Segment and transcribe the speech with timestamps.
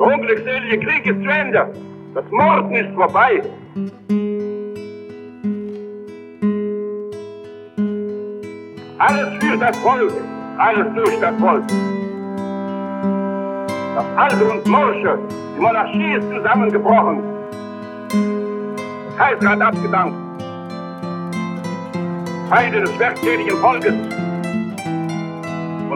[0.00, 1.74] Der unglückselige Krieg ist zu Ende.
[2.14, 3.42] Das Morden ist vorbei.
[8.96, 10.12] Alles für das Volk,
[10.56, 11.64] alles durch das Volk.
[13.94, 15.18] Das Alte und Morsche,
[15.54, 17.22] die Monarchie ist zusammengebrochen.
[19.18, 20.16] Kaiser hat abgedankt.
[22.48, 24.19] Feinde des werktätigen Volkes.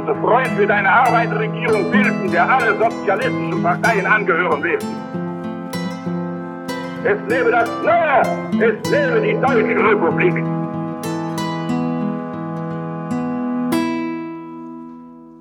[0.06, 4.88] Unser Freund wird eine Arbeiterregierung bilden, der alle sozialistischen Parteien angehören werden.
[7.04, 10.44] Es lebe das Neue, es lebe die Deutsche Republik.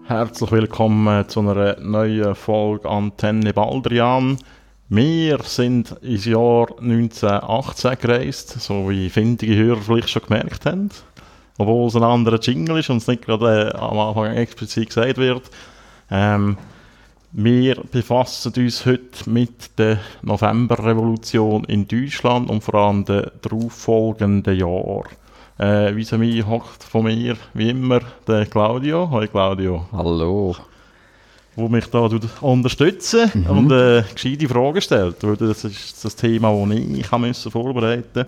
[0.05, 4.37] Herzlich willkommen zu einer neuen Folge Antenne Baldrian.
[4.87, 10.89] Wir sind ins Jahr 1918 gereist, so wie findige Hörer vielleicht schon gemerkt haben.
[11.57, 15.17] Obwohl es ein anderer Jingle ist und es nicht gerade äh, am Anfang explizit gesagt
[15.17, 15.43] wird.
[16.09, 16.57] Ähm,
[17.31, 25.09] wir befassen uns heute mit der Novemberrevolution in Deutschland und vor allem den darauffolgenden Jahren.
[25.57, 29.09] Äh, wie mir hockt von mir, wie immer, der Claudio.
[29.09, 29.85] Hallo Claudio.
[29.91, 30.55] Hallo.
[31.55, 32.09] Wo mich da
[32.41, 33.49] unterstützen mhm.
[33.49, 35.23] und äh, gescheite Fragen stellt.
[35.23, 38.25] Weil das ist das Thema, das ich müssen vorbereiten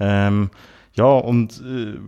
[0.00, 0.50] ähm,
[0.96, 1.98] Ja, und äh,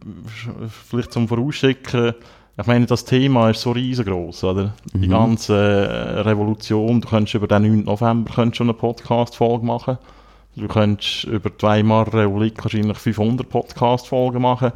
[0.69, 2.15] vielleicht zum Vorausschicken,
[2.61, 4.75] ich meine, das Thema ist so riesengroß, oder?
[4.93, 5.03] Mhm.
[5.03, 7.85] Die ganze äh, Revolution, du könntest über den 9.
[7.85, 9.99] November könntest schon eine Podcast-Folge machen.
[10.57, 14.73] Du könntest über die Weimarer Republik wahrscheinlich 500 Podcast-Folgen machen.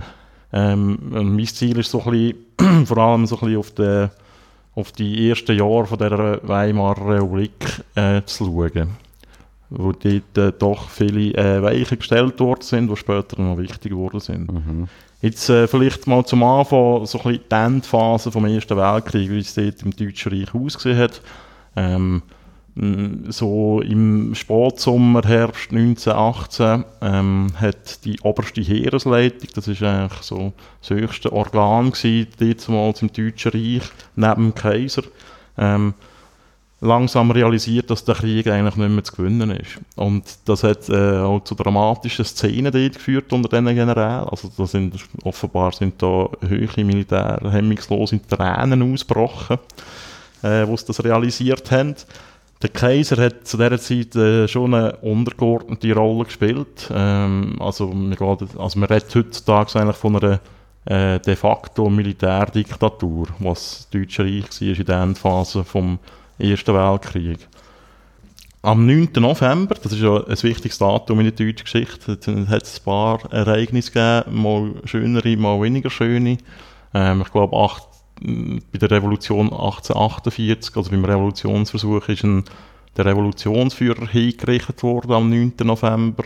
[0.53, 4.09] Ähm, mein Ziel ist so ein bisschen, vor allem so ein bisschen auf, die,
[4.77, 8.91] auf die ersten Jahre von der Weimarer Republik äh, zu schauen.
[9.75, 14.21] Wo dort äh, doch viele äh, Weichen gestellt worden sind, die später noch wichtig geworden
[14.21, 14.53] sind.
[14.53, 14.89] Mhm.
[15.23, 19.39] Jetzt äh, vielleicht mal zum Anfang so ein bisschen die Endphase vom Ersten Weltkrieg, wie
[19.39, 21.23] es dort im Deutschen Reich ausgesehen hat.
[21.77, 22.23] Ähm,
[22.75, 30.91] so im Spätsommer, Herbst 1918 ähm, hat die oberste Heeresleitung, das ist eigentlich so das
[30.91, 32.29] höchste Organ gewesen,
[32.67, 35.03] damals im Deutschen Reich, neben dem Kaiser,
[35.59, 35.93] ähm,
[36.83, 39.79] langsam realisiert, dass der Krieg eigentlich nicht mehr zu gewinnen ist.
[39.95, 44.29] Und das hat äh, auch zu dramatischen Szenen dort geführt unter diesen Generälen.
[44.29, 49.59] Also da sind, offenbar sind da hohe Militär hemmungslose Tränen ausgebrochen,
[50.43, 51.95] äh, wo sie das realisiert haben.
[52.61, 56.91] Der Kaiser hat zu dieser Zeit äh, schon eine untergeordnete Rolle gespielt.
[56.93, 60.41] Ähm, also, man geht, also man redet heutzutage eigentlich von einer
[60.85, 65.99] äh, de facto Militärdiktatur, was das Deutsche Reich war in der Endphase vom
[66.43, 67.39] Ersten Weltkrieg.
[68.63, 69.11] Am 9.
[69.17, 73.33] November, das ist ja ein wichtiges Datum in der deutschen Geschichte, hat es ein paar
[73.33, 76.39] Ereignisse gegeben, mal schönere, mal weniger schöne.
[76.95, 77.57] Ähm, ich glaube,
[78.73, 82.45] bei der Revolution 1848, also beim Revolutionsversuch, ist ein,
[82.97, 85.55] der Revolutionsführer hingerichtet worden am 9.
[85.63, 86.25] November.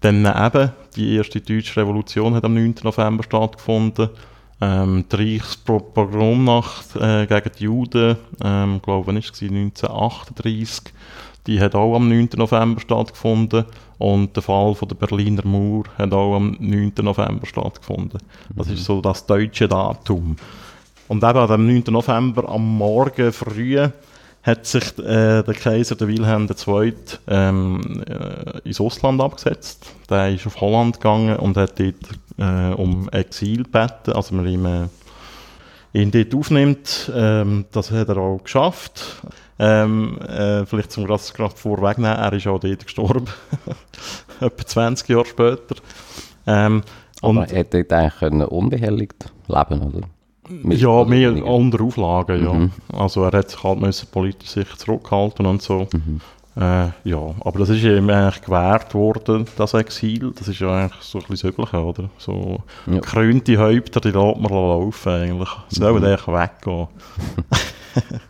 [0.00, 2.76] Dann eben, die erste deutsche Revolution hat am 9.
[2.84, 4.10] November stattgefunden.
[4.60, 10.92] Ähm, die Reichspogromnacht äh, gegen die Juden, ähm, glaube ich, war 1938,
[11.46, 12.30] die hat auch am 9.
[12.36, 13.64] November stattgefunden.
[13.98, 16.92] Und der Fall von der Berliner Mauer hat auch am 9.
[17.02, 18.20] November stattgefunden.
[18.54, 20.36] Das ist so das deutsche Datum.
[21.08, 21.84] Und eben am 9.
[21.88, 23.88] November am Morgen früh
[24.44, 26.94] hat sich äh, der Kaiser, der Wilhelm II.,
[27.28, 29.86] ähm, äh, ins Ausland abgesetzt.
[30.10, 31.94] Der ist auf Holland gegangen und hat dort
[32.36, 34.88] äh, um Exil gebeten, also man ihm, äh,
[35.94, 37.10] ihn dort aufnimmt.
[37.14, 39.22] Ähm, das hat er auch geschafft.
[39.58, 43.28] Ähm, äh, vielleicht zum das gerade vorwegnehmen, er ist auch dort gestorben,
[44.40, 45.76] etwa 20 Jahre später.
[46.46, 46.82] Ähm,
[47.22, 50.08] Aber er hätte eigentlich unbehelligt leben oder?
[50.48, 52.52] Ja, mehr unter Auflagen, ja.
[52.52, 52.70] Mhm.
[52.92, 55.88] Also er hat sich halt müssen politisch sich zurückhalten und so.
[55.92, 56.20] Mhm.
[56.56, 60.32] Äh, ja, aber das ist ihm eigentlich gewährt worden, das Exil.
[60.38, 62.10] Das ist ja eigentlich so ein bisschen das Übliche, oder?
[62.18, 62.94] So ja.
[62.94, 65.48] gekrönte Häupter, die lässt man laufen eigentlich.
[65.68, 66.04] Sollen mhm.
[66.04, 66.88] eigentlich weggehen.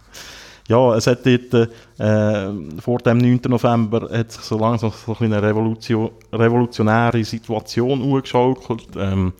[0.69, 3.41] ja, es hat dort, äh, vor dem 9.
[3.49, 8.89] November hat sich so langsam so eine Revolution, revolutionäre Situation umgeschaukelt.
[8.97, 9.35] Ähm,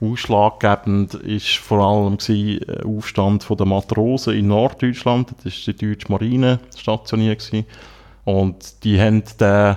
[0.00, 5.30] Ausschlaggebend ist vor allem der äh, Aufstand der Matrosen in Norddeutschland.
[5.42, 7.50] Das war die deutsche Marine stationiert.
[8.24, 9.76] Und die haben den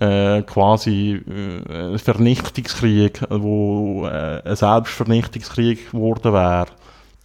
[0.00, 1.22] äh, quasi
[1.68, 6.66] äh, Vernichtungskrieg, wo äh, ein Selbstvernichtungskrieg geworden wäre,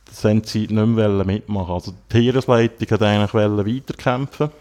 [0.06, 4.51] das haben sie nicht mehr mitmachen Also die Heeresleitung hat eigentlich weiterkämpfen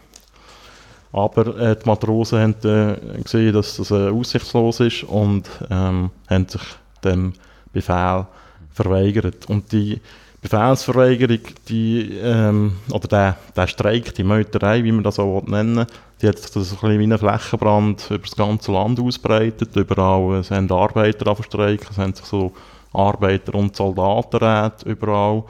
[1.13, 6.49] aber äh, die Matrosen haben äh, gesehen, dass das äh, aussichtslos ist und ähm, haben
[6.49, 6.63] sich
[7.05, 7.33] dem
[7.73, 8.27] Befehl
[8.73, 9.47] verweigert.
[9.47, 10.01] Und die
[10.43, 15.87] Befehlsverweigerung, die, ähm, oder der, der Streik, die Meuterei, wie man das auch nennen
[16.21, 19.75] die hat sich das ein wie ein Flächenbrand über das ganze Land ausbreitet.
[19.75, 22.53] Überall es haben Arbeiter verstreiken, es haben sich so
[22.93, 25.45] Arbeiter- und Soldatenräte überall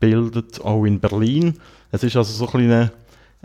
[0.00, 1.58] gebildet, auch in Berlin.
[1.90, 2.92] Es ist also so eine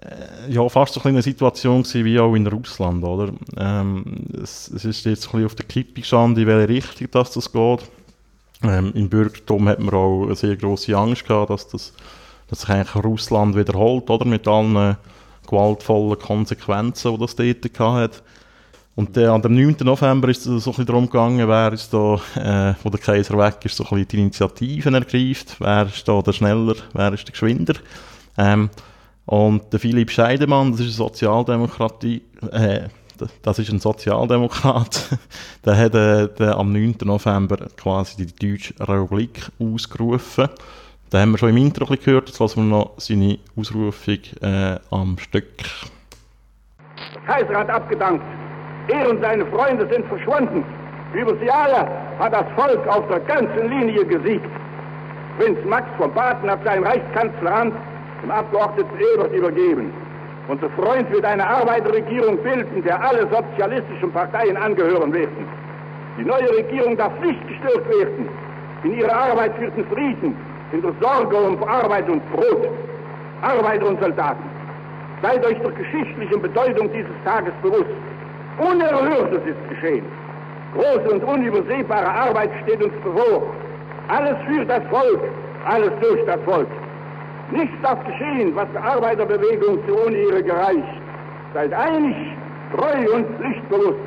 [0.01, 3.31] äh, ja, fast so eine Situation gewesen, wie auch in Russland, oder?
[3.57, 7.31] Ähm, es, es, ist jetzt ein bisschen auf der Kippe gestanden, in welche Richtung das,
[7.31, 7.89] das geht.
[8.63, 11.94] Ähm, Im Bürgertum hat man auch eine sehr große Angst gehabt, dass, das,
[12.50, 14.25] dass sich eigentlich Russland wiederholt, oder?
[14.25, 14.97] Mit allen
[15.47, 18.23] gewaltvollen Konsequenzen, die das dort hat.
[18.95, 19.77] Und äh, an dem 9.
[19.83, 23.38] November ist es so ein bisschen darum gegangen, wer ist da, äh, wo der Kaiser
[23.38, 27.25] weg ist, so ein bisschen die Initiativen ergreift, wer ist da der Schneller, wer ist
[27.25, 27.75] der Geschwinder.
[28.38, 28.69] Ähm,
[29.25, 32.89] und der Philipp Scheidemann, das ist eine Sozialdemokratie, äh,
[33.42, 35.18] das ist ein Sozialdemokrat,
[35.66, 36.95] der hat äh, der am 9.
[37.04, 40.50] November quasi die Deutsche Republik ausgerufen.
[41.10, 45.18] Da haben wir schon im Intro gehört, jetzt lassen wir noch seine Ausrufung äh, am
[45.18, 45.48] Stück.
[47.25, 48.24] Kaiser hat abgedankt.
[48.88, 50.63] Er und seine Freunde sind verschwunden.
[51.13, 51.88] Über die Jahre
[52.19, 54.50] hat das Volk auf der ganzen Linie gesiegt.
[55.38, 57.74] Prinz Max von Baden hat sein Reichskanzleramt
[58.22, 59.94] dem Abgeordneten Ebert übergeben.
[60.50, 65.48] Unser Freund wird eine Arbeiterregierung bilden, der alle sozialistischen Parteien angehören werden.
[66.18, 68.28] Die neue Regierung darf nicht gestört werden
[68.84, 70.36] in ihrer Arbeit für den Frieden,
[70.72, 72.68] in der Sorge um Arbeit und Brot.
[73.44, 74.44] Arbeiter und Soldaten,
[75.22, 77.94] seid euch der geschichtlichen Bedeutung dieses Tages bewusst.
[78.57, 80.06] Unerhörtes ist geschehen.
[80.74, 83.44] Große und unübersehbare Arbeit steht uns bevor.
[84.07, 85.22] Alles für das Volk,
[85.66, 86.68] alles durch das Volk.
[87.51, 91.01] Nichts darf geschehen, was der Arbeiterbewegung zu ohne ihre gereicht.
[91.54, 92.16] Seid einig,
[92.75, 94.00] treu und pflichtbewusst.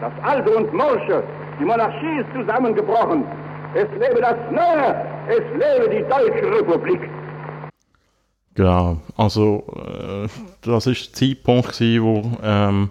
[0.00, 1.22] Das Alte und Morsche,
[1.60, 3.24] die Monarchie ist zusammengebrochen.
[3.74, 4.96] Es lebe das Neue,
[5.28, 7.00] es lebe die Deutsche Republik.
[8.54, 10.28] Genau, also äh,
[10.62, 12.90] das war der Zeitpunkt, wo ähm,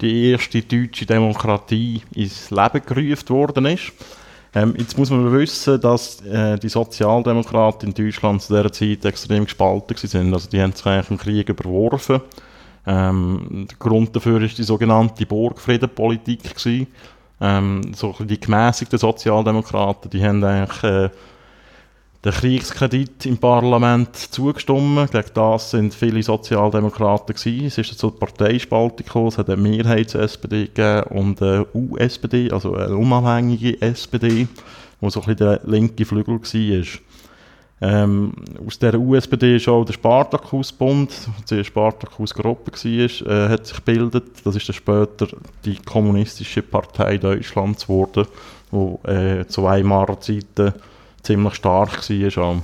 [0.00, 3.92] die erste deutsche Demokratie ins Leben gerufen worden ist.
[4.54, 9.44] Ähm, jetzt muss man wissen, dass äh, die Sozialdemokraten in Deutschland zu dieser Zeit extrem
[9.44, 10.34] gespalten waren.
[10.34, 12.20] Also die haben sich eigentlich im Krieg überworfen.
[12.86, 16.42] Ähm, der Grund dafür ist die sogenannte Burgfriedenpolitik
[17.40, 21.10] Ähm, so die gemäßigten Sozialdemokraten, die haben eigentlich äh,
[22.24, 25.10] den Kriegskredit im Parlament zugestimmt.
[25.10, 27.66] Gegen das sind viele Sozialdemokraten gewesen.
[27.66, 29.28] Es ist zur Parteispaltung gekommen.
[29.28, 30.70] Es hat eine Mehrheits-SPD
[31.10, 34.46] und eine USPD, also eine unabhängige SPD,
[35.00, 36.86] wo so ein bisschen der linke Flügel war.
[37.84, 38.32] Ähm,
[38.64, 41.10] aus der USPD ist auch der Spartakusbund,
[41.50, 44.24] die Spartakusgruppe war, äh, hat sich gebildet.
[44.44, 45.26] Das ist dann später
[45.64, 48.28] die kommunistische Partei Deutschlands geworden,
[48.70, 50.74] die äh, zu Weimarer Zeiten
[51.22, 52.62] ziemlich stark war.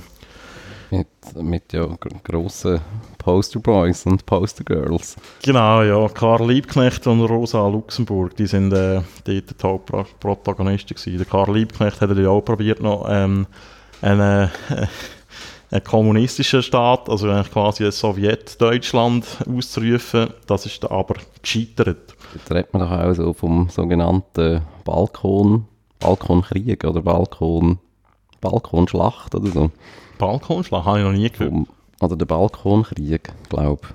[0.91, 1.87] Mit, mit ja
[2.23, 2.81] grossen
[3.19, 5.15] Posterboys und Postergirls.
[5.43, 6.07] Genau, ja.
[6.09, 11.17] Karl Liebknecht und Rosa Luxemburg, die sind äh, dort die Hauptprotagonisten gewesen.
[11.17, 13.45] Der Karl Liebknecht hat ja auch probiert noch ähm,
[14.01, 14.87] einen, äh,
[15.69, 20.29] einen kommunistischen Staat, also quasi ein Sowjetdeutschland auszurufen.
[20.47, 22.15] Das ist aber gescheitert.
[22.33, 25.65] Jetzt redet man doch auch so vom sogenannten Balkon,
[25.99, 27.77] Balkonkrieg oder Balkon
[28.41, 29.71] Balkonschlacht oder so.
[30.17, 31.51] Balkonschlacht habe ich noch nie gehört.
[31.51, 31.67] Um,
[32.01, 33.89] oder der Balkonkrieg, glaube ich.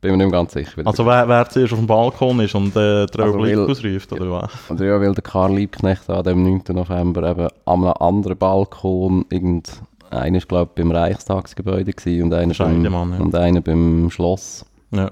[0.00, 0.80] Bin mir nicht ganz sicher.
[0.86, 4.50] Also wer, wer zuerst auf dem Balkon ist und äh, Republik also ausruft, oder was?
[4.70, 6.62] Oder ja, weil der Karl Liebknecht an dem 9.
[6.70, 12.54] November eben an einem anderen Balkon irgend einer ist, glaube ich, beim Reichstagsgebäude und einer,
[12.54, 13.00] beim, ja.
[13.18, 14.64] und einer beim Schloss.
[14.90, 15.08] Ja.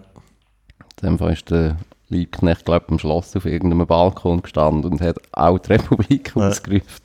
[1.02, 1.76] In dem Fall ist der
[2.08, 6.48] Liebknecht, glaube ich, beim Schloss auf irgendeinem Balkon gestanden und hat auch die Republik ja.
[6.48, 7.04] ausgerufen.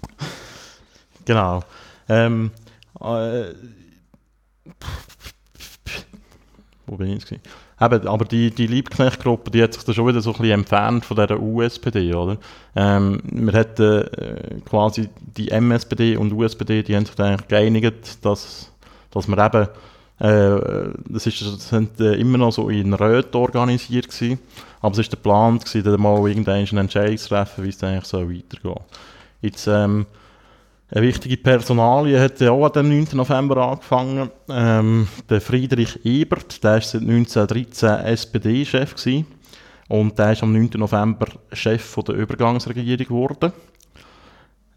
[1.26, 1.64] Genau.
[2.10, 2.52] Ähm,
[3.00, 3.54] äh,
[6.86, 7.42] wo bin ich jetzt?
[7.82, 11.06] Eben, aber die, die Liebknecht-Gruppe, die hat sich da schon wieder so ein bisschen entfernt
[11.06, 12.38] von dieser USPD, oder?
[12.76, 18.24] Ähm, wir hätten äh, quasi die MSPD und USPD, die haben sich dann eigentlich geeinigt,
[18.24, 18.72] dass,
[19.12, 19.68] dass wir eben,
[20.20, 24.40] äh, das, ist, das sind äh, immer noch so in Röten organisiert gewesen,
[24.82, 28.06] aber es war der Plan, gewesen, dann mal irgendeinen Entscheid zu treffen, wie es eigentlich
[28.06, 28.84] so weitergeht.
[29.42, 30.06] Jetzt, ähm,
[30.92, 33.08] eine wichtige Personalie hat auch am 9.
[33.14, 34.30] November angefangen.
[34.50, 38.96] Ähm, der Friedrich Ebert, der ist seit 1913 SPD-Chef
[39.90, 40.72] und der ist am 9.
[40.76, 43.54] November Chef von der Übergangsregierung geworden.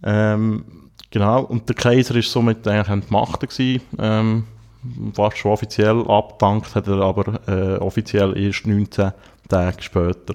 [0.02, 0.64] Ähm,
[1.10, 4.44] genau, und der Kaiser ist somit eigentlich entmachtet gewesen, ähm,
[5.14, 9.12] fast schon offiziell abgedankt, hat er aber äh, offiziell erst 19
[9.48, 10.34] Tage später.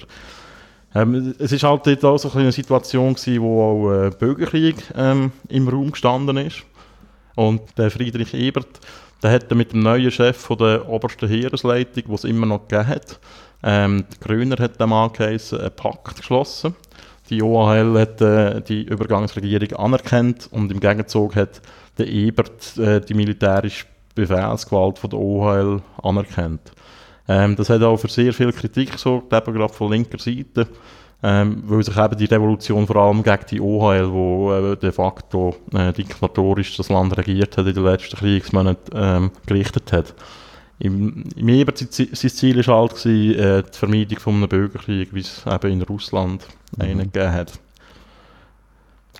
[0.94, 5.32] Ähm, es ist halt dort auch so eine Situation gewesen, wo auch äh, Bürgerkrieg ähm,
[5.48, 6.64] im Raum gestanden ist.
[7.36, 8.80] Und der Friedrich Ebert,
[9.24, 13.20] der hat mit dem neuen Chef von der obersten Heeresleitung, was immer noch gegeben hat,
[13.64, 16.76] ähm, Grüner hat dem angeheißen, einen Pakt geschlossen.
[17.30, 21.62] Die OHL hat äh, die Übergangsregierung anerkannt und im Gegenzug hat
[21.98, 26.72] der Ebert äh, die militärische Befehlsgewalt von der OHL anerkannt.
[27.28, 30.68] Ähm, das hat auch für sehr viel Kritik gesorgt, eben gerade von linker Seite,
[31.24, 35.56] ähm, weil sich eben die Revolution vor allem gegen die OHL, wo äh, de facto
[35.74, 40.16] äh, diktatorisch das Land regiert hat in den letzten Kriegsmonaten, ähm, gerichtet hat.
[40.80, 45.20] Im, im Ebert sein Ziel war halt gewesen, äh, die Vermeidung von einem Bürgerkrieg, wie
[45.20, 46.84] es eben in Russland mhm.
[46.84, 47.60] einen gegeben hat.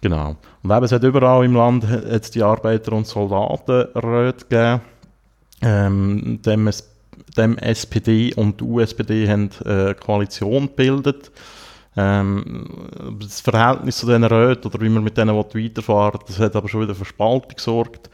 [0.02, 0.36] Genau.
[0.64, 4.82] Und eben, es hat überall im Land hat die Arbeiter- und Soldatenräte gegeben.
[5.62, 6.68] Ähm, dem,
[7.38, 11.32] dem SPD und die USPD haben äh, eine Koalition gebildet.
[11.98, 12.66] Ähm,
[13.20, 16.82] das Verhältnis zu diesen Räten oder wie man mit denen weiterfahren das hat aber schon
[16.82, 18.10] wieder für Spaltung gesorgt.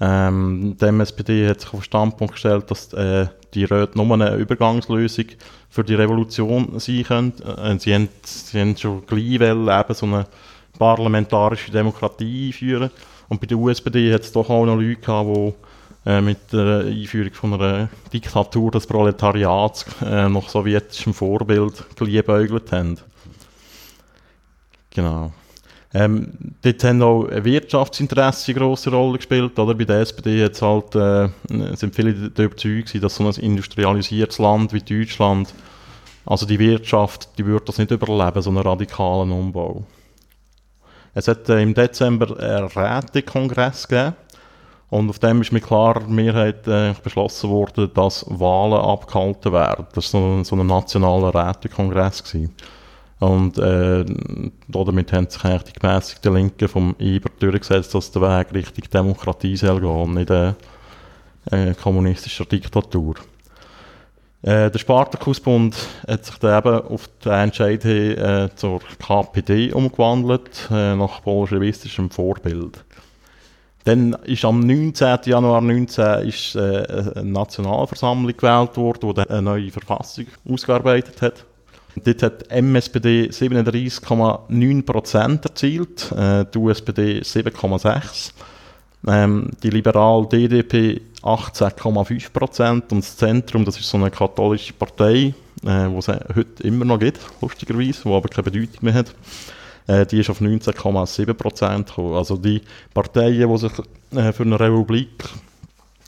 [0.00, 4.34] Ähm, die MSPD hat sich auf den Standpunkt gestellt, dass äh, die Räte nur eine
[4.34, 5.26] Übergangslösung
[5.70, 7.32] für die Revolution sein können.
[7.40, 10.26] Äh, sie, haben, sie haben schon gleich wollen, eben so eine
[10.78, 12.90] parlamentarische Demokratie einführen.
[13.28, 15.52] Und bei der USPD hat es doch auch noch Leute gehabt, die äh,
[16.04, 22.98] mit der Einführung von einer Diktatur des Proletariats äh, nach sowjetischem Vorbild geliebäugelt haben.
[24.90, 25.32] Genau.
[25.94, 26.32] Ähm,
[26.62, 29.58] dort haben auch Wirtschaftsinteressen eine grosse Rolle gespielt.
[29.58, 29.74] Oder?
[29.74, 31.28] Bei der SPD hat's halt, äh,
[31.76, 35.54] sind viele der Überzeugung, dass so ein industrialisiertes Land wie Deutschland,
[36.24, 39.84] also die Wirtschaft, die würde das nicht überleben, so einen radikalen Umbau.
[41.14, 44.16] Es hat äh, im Dezember einen Rätekongress gegeben
[44.92, 49.86] und auf dem ist mit klarer Mehrheit äh, beschlossen worden, dass Wahlen abgehalten werden.
[49.94, 52.22] Das war so, so ein nationaler Rätekongress.
[52.22, 52.54] Gewesen.
[53.18, 54.04] Und äh,
[54.68, 59.56] damit haben sich eigentlich die gemäßigten Linken vom Ebert durchgesetzt, dass der Weg Richtung Demokratie
[59.56, 60.56] soll gehen und nicht eine
[61.50, 63.14] äh, kommunistische Diktatur.
[64.42, 65.74] Äh, der Spartakusbund
[66.06, 72.10] hat sich dann eben auf den Entscheid hin äh, zur KPD umgewandelt, äh, nach bolschewistischem
[72.10, 72.84] Vorbild.
[73.84, 75.18] Dann ist am 19.
[75.24, 81.44] Januar 19 ist, äh, eine Nationalversammlung gewählt worden, die eine neue Verfassung ausgearbeitet hat.
[81.96, 88.32] Dort hat die MSPD 37,9% erzielt, äh, die USPD 7,6%,
[89.06, 95.34] ähm, die liberale DDP 18,5% und das Zentrum, das ist so eine katholische Partei,
[95.64, 99.14] äh, die es heute immer noch gibt, lustigerweise, die aber keine Bedeutung mehr hat,
[99.86, 102.14] äh, die ist auf 19,7% gekommen.
[102.14, 102.62] Also die
[102.94, 103.72] Parteien, die sich
[104.14, 105.24] äh, für eine Republik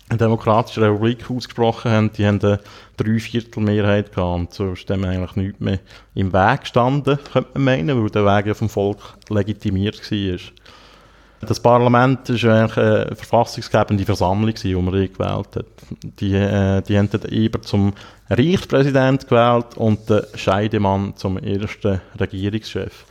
[0.09, 2.61] eine demokratische Republik ausgesprochen haben, die haben eine
[2.97, 5.78] Dreiviertelmehrheit gehabt und so ist dem eigentlich nichts mehr
[6.14, 8.99] im Weg gestanden, könnte man meinen, weil der Weg ja vom Volk
[9.31, 10.38] legitimiert war.
[11.40, 15.66] Das Parlament war eigentlich eine verfassungsgebende Versammlung, die man gewählt hat.
[16.21, 17.93] Die, äh, die haben den Eber zum
[18.31, 23.04] Reichspräsident gewählt und den Scheidemann zum ersten Regierungschef.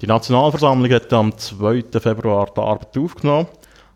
[0.00, 1.84] Die Nationalversammlung hat am 2.
[2.00, 3.46] Februar die Arbeit aufgenommen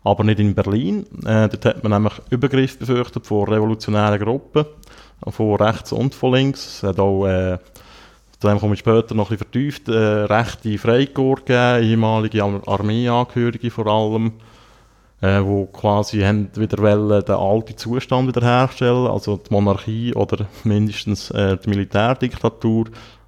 [0.03, 1.05] aber nicht in Berlin.
[1.25, 4.65] Äh, dort hat man nämlich Übergriff befürchtet von revolutionären Gruppen,
[5.27, 6.65] von rechts und von links.
[6.65, 7.59] Es hat auch, äh,
[8.39, 13.69] zu dem komme ich später noch ein bisschen vertieft, äh, rechte Freikorps gegeben, ehemalige Armeeangehörige
[13.69, 14.33] vor allem,
[15.21, 21.57] äh, wo quasi wieder wollen, den alten Zustand wiederherstellen, also die Monarchie oder mindestens äh,
[21.57, 22.85] die Militärdiktatur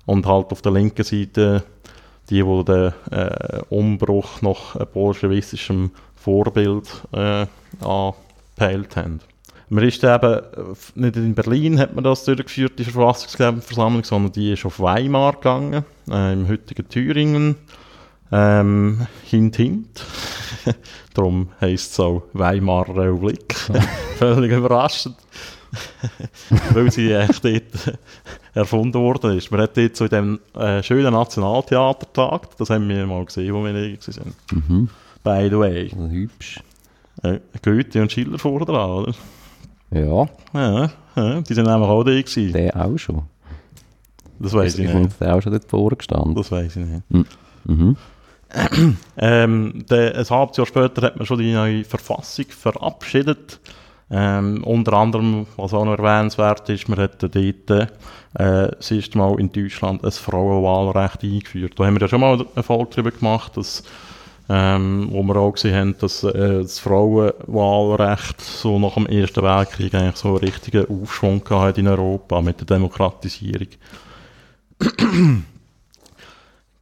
[0.07, 1.63] und halt auf der linken Seite
[2.29, 7.45] die, die den äh, Umbruch nach bolschewistischem Vorbild äh,
[7.81, 9.19] angepeilt haben.
[9.69, 10.41] Man ist eben,
[10.95, 15.83] nicht in Berlin hat man das durchgeführt, die Verfassungsversammlung, sondern die ist auf Weimar gegangen,
[16.09, 17.55] äh, im heutigen Thüringen.
[18.31, 20.05] Ähm, hint, hint.
[21.13, 23.55] Darum heisst es auch Weimarer Republik.
[24.17, 25.17] Völlig überraschend.
[26.73, 27.97] Weil sie echt dort
[28.53, 29.51] erfunden worden ist.
[29.51, 32.59] Man hat dort so in diesem äh, schönen Nationaltheater getagt.
[32.59, 34.35] Das haben wir mal gesehen, wo wir waren.
[34.51, 34.89] Mhm
[35.23, 35.89] by the way.
[35.89, 36.59] Hübsch.
[37.23, 39.13] Äh, Goethe und Schiller vorher dran, oder?
[39.91, 40.27] Ja.
[40.53, 40.91] ja.
[41.15, 42.53] Ja, die sind nämlich auch da gewesen.
[42.53, 43.23] Der auch schon.
[44.39, 45.21] Das weiß ich, ich nicht.
[45.21, 46.35] Der auch schon dort vorgestanden.
[46.35, 47.11] Das weiß ich nicht.
[47.11, 47.25] Mhm.
[47.65, 47.97] mhm.
[49.17, 53.59] ähm, der, ein halbes Jahr später hat man schon die neue Verfassung verabschiedet.
[54.15, 57.87] Ähm, unter anderem, was auch noch erwähnenswert ist, man hat dort äh,
[58.33, 61.73] das erste Mal in Deutschland ein Frauenwahlrecht eingeführt.
[61.79, 63.83] Da haben wir ja schon mal eine Folge darüber gemacht, dass
[64.49, 69.95] ähm, wo wir auch gesehen haben, dass äh, das Frauenwahlrecht so nach dem Ersten Weltkrieg
[69.95, 73.69] eigentlich so einen richtigen Aufschwung hat in Europa mit der Demokratisierung.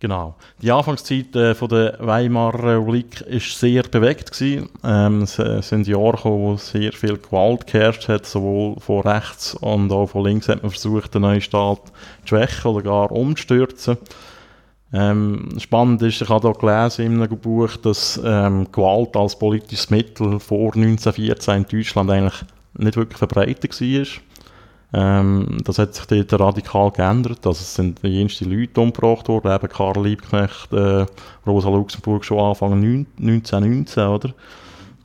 [0.01, 0.33] Genau.
[0.63, 4.31] Die Anfangszeit äh, von der Weimarer Republik war sehr bewegt.
[4.31, 4.67] Gewesen.
[4.83, 9.53] Ähm, es, es sind Jahre gekommen, wo sehr viel Gewalt geherrscht hat, sowohl von rechts
[9.53, 13.97] und auch von links hat man versucht, den neuen Staat zu schwächen oder gar umzustürzen.
[14.91, 19.91] Ähm, spannend ist, ich habe hier gelesen in einem Buch, dass ähm, Gewalt als politisches
[19.91, 22.43] Mittel vor 1914 in Deutschland eigentlich
[22.73, 24.05] nicht wirklich verbreitet war.
[24.93, 27.47] Ähm, das hat sich dort radikal geändert.
[27.47, 31.05] Also es sind ersten Leute umgebracht worden, eben Karl Liebknecht, äh,
[31.47, 34.33] Rosa Luxemburg schon Anfang 1919, oder?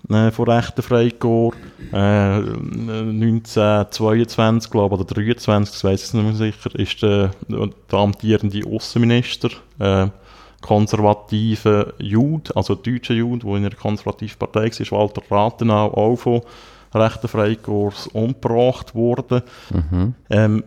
[0.08, 1.58] Äh, von rechten Freikorps.
[1.92, 8.62] Äh, 1922, glaube oder 23, das weiß ich nicht mehr sicher, ist der, der amtierende
[8.68, 10.08] Außenminister, äh,
[10.60, 16.42] konservative Jude, also deutscher Jude, der in einer konservativen Partei war, Walter Rathenau, auch von
[16.94, 19.42] rechten Freikorps umgebracht worden.
[19.70, 20.14] Mhm.
[20.30, 20.64] Ähm,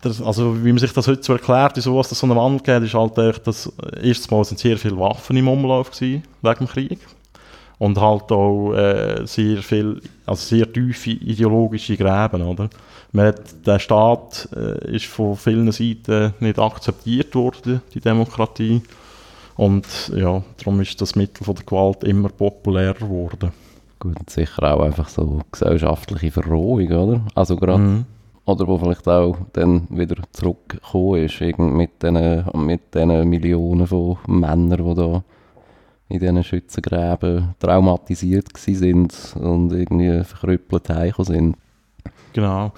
[0.00, 2.88] das, also wie man sich das heute so erklärt, wieso es so einen Wandel geht,
[2.88, 3.72] ist halt echt, dass
[4.02, 6.98] erstens mal sind sehr viele Waffen im Umlauf gewesen, wegen dem Krieg
[7.78, 12.70] und halt auch äh, sehr viel, also sehr tiefe ideologische Gräben, oder?
[13.10, 18.82] Man hat, der Staat äh, ist von vielen Seiten nicht akzeptiert worden, die Demokratie.
[19.56, 19.84] Und
[20.14, 23.52] ja, darum ist das Mittel von der Gewalt immer populärer geworden.
[24.02, 27.20] Gut, sicher auch einfach so gesellschaftliche Verrohung, oder?
[27.36, 28.04] Also gerade, mhm.
[28.44, 34.84] oder wo vielleicht auch dann wieder zurückgekommen ist, mit diesen mit den Millionen von Männern,
[34.84, 35.22] die da
[36.08, 41.56] in diesen Schützengräben traumatisiert sind und irgendwie verkrüppelt heimgekommen sind.
[42.32, 42.72] Genau.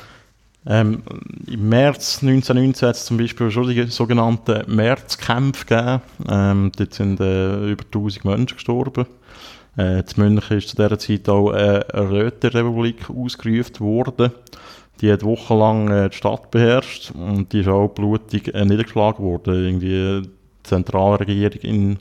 [0.67, 1.03] Ähm,
[1.47, 6.03] Im März 1919 hat es zum Beispiel schon die sogenannten Märzkämpfe gegeben.
[6.29, 9.07] Ähm, dort sind äh, über 1000 Menschen gestorben.
[9.77, 14.33] Äh, in München ist zu dieser Zeit auch eine Räterepublik ausgerufen worden.
[15.01, 19.55] Die hat wochenlang äh, die Stadt beherrscht und die ist auch blutig äh, niedergeschlagen worden.
[19.55, 20.31] Irgendwie die
[20.63, 21.99] Zentralregierung in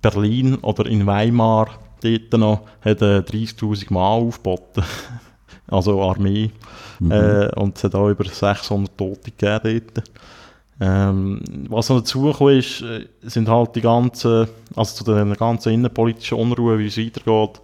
[0.00, 1.68] Berlin oder in Weimar
[2.00, 4.84] dort noch hat äh, 30'000 Mann aufgeboten.
[5.68, 6.50] also Armee.
[7.00, 7.10] Mhm.
[7.10, 10.10] Äh, und es hat auch über 600 Tote gegeben dort.
[10.78, 16.38] Ähm, was noch dazu ist, äh, sind halt die ganzen, also zu der ganzen innenpolitischen
[16.38, 17.60] Unruhe, wie es weitergeht,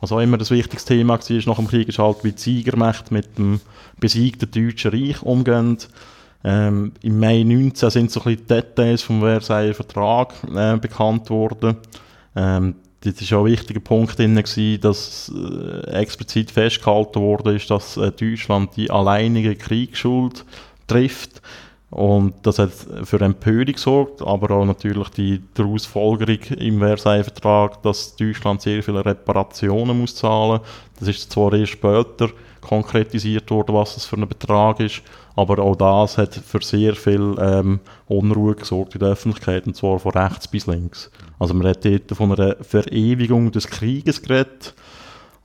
[0.00, 3.14] was auch immer das wichtigste Thema war nach dem Krieg, ist halt, wie die Siegermächte
[3.14, 3.60] mit dem
[4.00, 5.78] besiegten Deutschen Reich umgehen.
[6.44, 11.76] Ähm, Im Mai 19 sind so ein bisschen Details vom Versailler Vertrag äh, bekannt worden.
[12.34, 17.96] Ähm, das war auch ein wichtiger Punkt drin, gewesen, dass äh, explizit festgehalten wurde, dass
[17.96, 20.44] äh, Deutschland die alleinige Kriegsschuld
[20.86, 21.40] trifft.
[21.90, 22.72] Und das hat
[23.04, 28.82] für Empörung gesorgt, aber auch natürlich die daraus Folgerung im Versailles Vertrag, dass Deutschland sehr
[28.82, 30.60] viele Reparationen muss zahlen.
[30.98, 35.02] Das ist zwar erst später konkretisiert worden, was das für ein Betrag ist,
[35.36, 40.00] aber auch das hat für sehr viel ähm, Unruhe gesorgt in der Öffentlichkeit, und zwar
[40.00, 41.10] von rechts bis links.
[41.38, 44.74] Also man hat dort von einer Verewigung des Krieges geredet,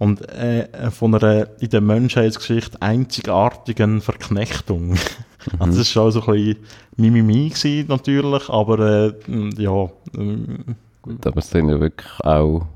[0.02, 4.96] und äh, von einer in der Menschheitsgeschichte einzigartigen Verknechtung.
[5.54, 5.60] Mhm.
[5.60, 6.58] Also das war schon so ein bisschen
[6.98, 9.14] Mimimi gewesen, natürlich, aber äh,
[9.58, 9.90] ja.
[10.16, 12.68] Ähm, Gut, aber es sind ja wirklich auch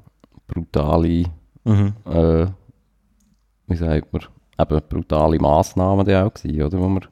[0.47, 1.25] brutale,
[1.63, 1.93] mhm.
[2.05, 2.47] äh,
[3.67, 4.23] wie sagt man,
[4.59, 7.05] eben brutale Massnahmen die auch gewesen, oder, wo man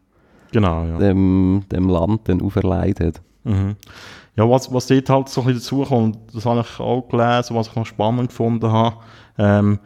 [0.52, 0.98] genau, ja.
[0.98, 3.22] dem, dem Land dann auferlegt hat.
[3.44, 3.76] Mhm.
[4.36, 7.68] Ja, was, was dort halt so ein bisschen dazukommt, das habe ich auch gelesen, was
[7.68, 8.96] ich noch spannend gefunden habe,
[9.38, 9.78] ähm,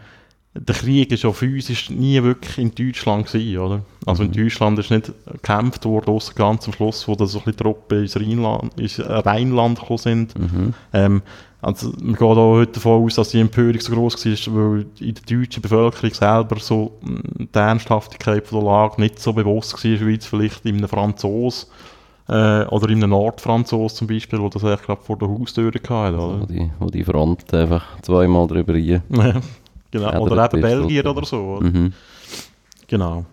[0.60, 3.82] der Krieg ist ja physisch nie wirklich in Deutschland gewesen, oder?
[4.06, 4.34] Also in mhm.
[4.34, 8.02] Deutschland ist nicht gekämpft worden, außer ganz am Schluss, wo da so ein bisschen Truppen
[8.02, 10.40] ins Rheinland, ins Rheinland gekommen sind.
[10.40, 10.74] Mhm.
[10.94, 11.22] Ähm,
[11.62, 15.16] also man geht auch heute davon aus, dass die Empörung so groß war, weil in
[15.16, 20.08] der deutschen Bevölkerung selber so hm, die Ernsthaftigkeit von der Lage nicht so bewusst war,
[20.08, 21.70] wie jetzt vielleicht in einem Franzos
[22.30, 26.18] äh, oder in einem Nordfranzos zum Beispiel, wo das eigentlich vor der Haustür hatte.
[26.18, 26.42] Oder?
[26.42, 29.02] Wo, die, wo die Front einfach zweimal drüber rein.
[29.92, 31.60] Genau, ja, oder eben Belgier oder so.
[31.62, 31.94] Mhm.
[32.88, 33.26] Genau.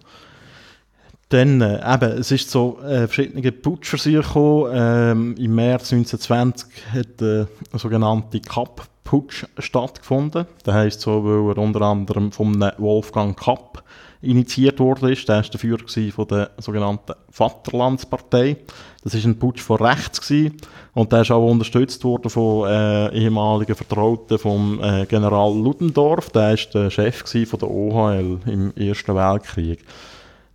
[1.30, 4.72] Dann, äh, eben, es ist so äh, verschiedene Putschversuche gekommen.
[4.74, 10.46] Ähm, Im März 1920 hat äh, der sogenannte Kapp-Putsch stattgefunden.
[10.64, 13.83] Das heisst so, weil er unter anderem von Wolfgang Kapp
[14.24, 15.28] initiiert worden ist.
[15.28, 18.56] Der war der Führer von der sogenannten Vaterlandspartei.
[19.02, 20.56] Das war ein Putsch von rechts gewesen.
[20.94, 26.30] und der ist auch unterstützt worden von äh, ehemaligen Vertrauten vom äh, General Ludendorff.
[26.30, 29.84] Der war der Chef von der OHL im Ersten Weltkrieg.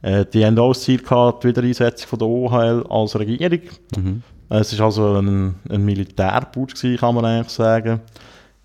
[0.01, 3.62] Äh, die haben auch das Ziel gehabt, die Wiedereinsetzung von der OHL als Regierung.
[3.97, 4.23] Mhm.
[4.49, 8.01] Es war also ein, ein Militärputsch, gewesen, kann man eigentlich sagen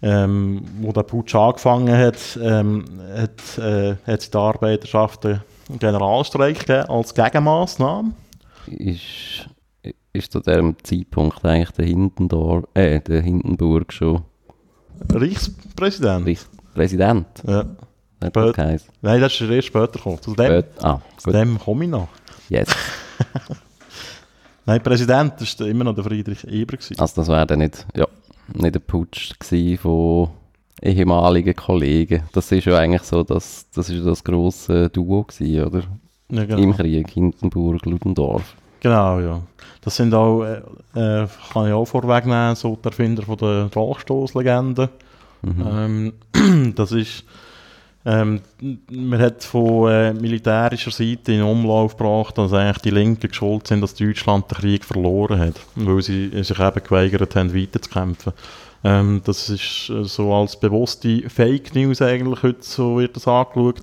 [0.05, 2.85] ähm, wo der Putsch angefangen hat, ähm,
[3.17, 5.41] hat, äh, hat die Arbeiterschaft einen
[5.79, 8.13] Generalstreik gegeben als Gegenmaßnahme.
[8.67, 9.49] Ist,
[10.13, 14.23] ist zu diesem Zeitpunkt eigentlich der Hindendorf, äh, der Hindenburg schon
[15.11, 16.27] Reichspräsident?
[16.27, 17.27] Reichspräsident?
[17.47, 17.65] Ja.
[18.23, 18.89] Hat das geheißen?
[19.01, 20.21] Nein, das ist erst später gekommen.
[20.21, 22.09] Zu dem, Spät ah, zu dem komme ich noch.
[22.51, 22.69] Yes.
[24.67, 26.77] Nein, Präsident war immer noch der Friedrich Eber.
[26.77, 26.99] Gewesen.
[26.99, 28.07] Also das wäre dann nicht, ja,
[28.53, 29.33] nicht ein Putsch
[29.81, 30.29] von
[30.83, 32.23] ehemaligen Kollegen.
[32.33, 35.83] Das ist ja eigentlich so, das, das ist das grosse Duo gewesen, oder?
[36.31, 36.59] Ja, genau.
[36.59, 38.55] Im Krieg, Hindenburg, Ludendorff.
[38.81, 39.41] Genau, ja.
[39.81, 40.59] Das sind auch, äh,
[40.95, 44.91] äh, kann ich auch vorwegnehmen, so der Erfinder von der Drachtstoßlegende.
[45.43, 46.13] Mhm.
[46.35, 47.25] Ähm, das ist,
[48.07, 48.41] ähm,
[48.91, 53.81] man hat von äh, militärischer Seite in Umlauf gebracht, dass eigentlich die Linken geschuld sind,
[53.81, 58.33] dass Deutschland den Krieg verloren hat, weil sie sich eben geweigert haben, weiterzukämpfen.
[58.85, 63.83] Ähm, das ist äh, so als bewusste Fake News eigentlich heute, so wird das angeschaut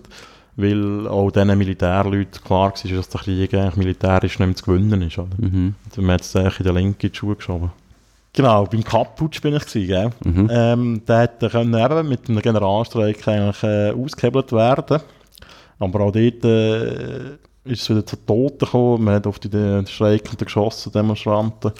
[0.57, 5.01] weil auch diesen Militärleuten klar war, dass der Krieg eigentlich militärisch nicht mehr zu gewinnen
[5.01, 5.17] ist.
[5.17, 5.29] Oder?
[5.37, 5.75] Mhm.
[5.97, 7.71] Man hat es in den Linken in die Schuhe geschoben.
[8.33, 10.09] Genau, beim Kapputsch bin ich gewesen, gell?
[10.23, 10.49] Mhm.
[10.49, 15.01] Ähm, der hätte können eben mit einem Generalstreik eigentlich äh, ausgehebelt werden.
[15.79, 17.31] Aber auch dort äh,
[17.65, 19.03] ist es wieder zu Toten gekommen.
[19.03, 21.73] Man hat auf die, die Streikenden geschossen, Demonstranten.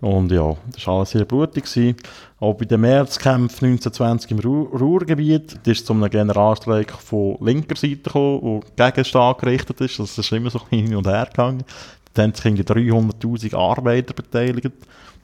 [0.00, 1.64] Und ja, das war alles sehr blutig.
[1.64, 1.96] Gewesen.
[2.40, 7.76] Auch bei den Märzkämpfen 1920 im Ruhr Ruhrgebiet ist es zu einem Generalstreik von linker
[7.76, 9.98] Seite gekommen, der gegen den Staat gerichtet ist.
[9.98, 11.64] Das ist immer so hin und her gegangen.
[12.12, 14.72] Da haben sich 300'000 Arbeiter beteiligt.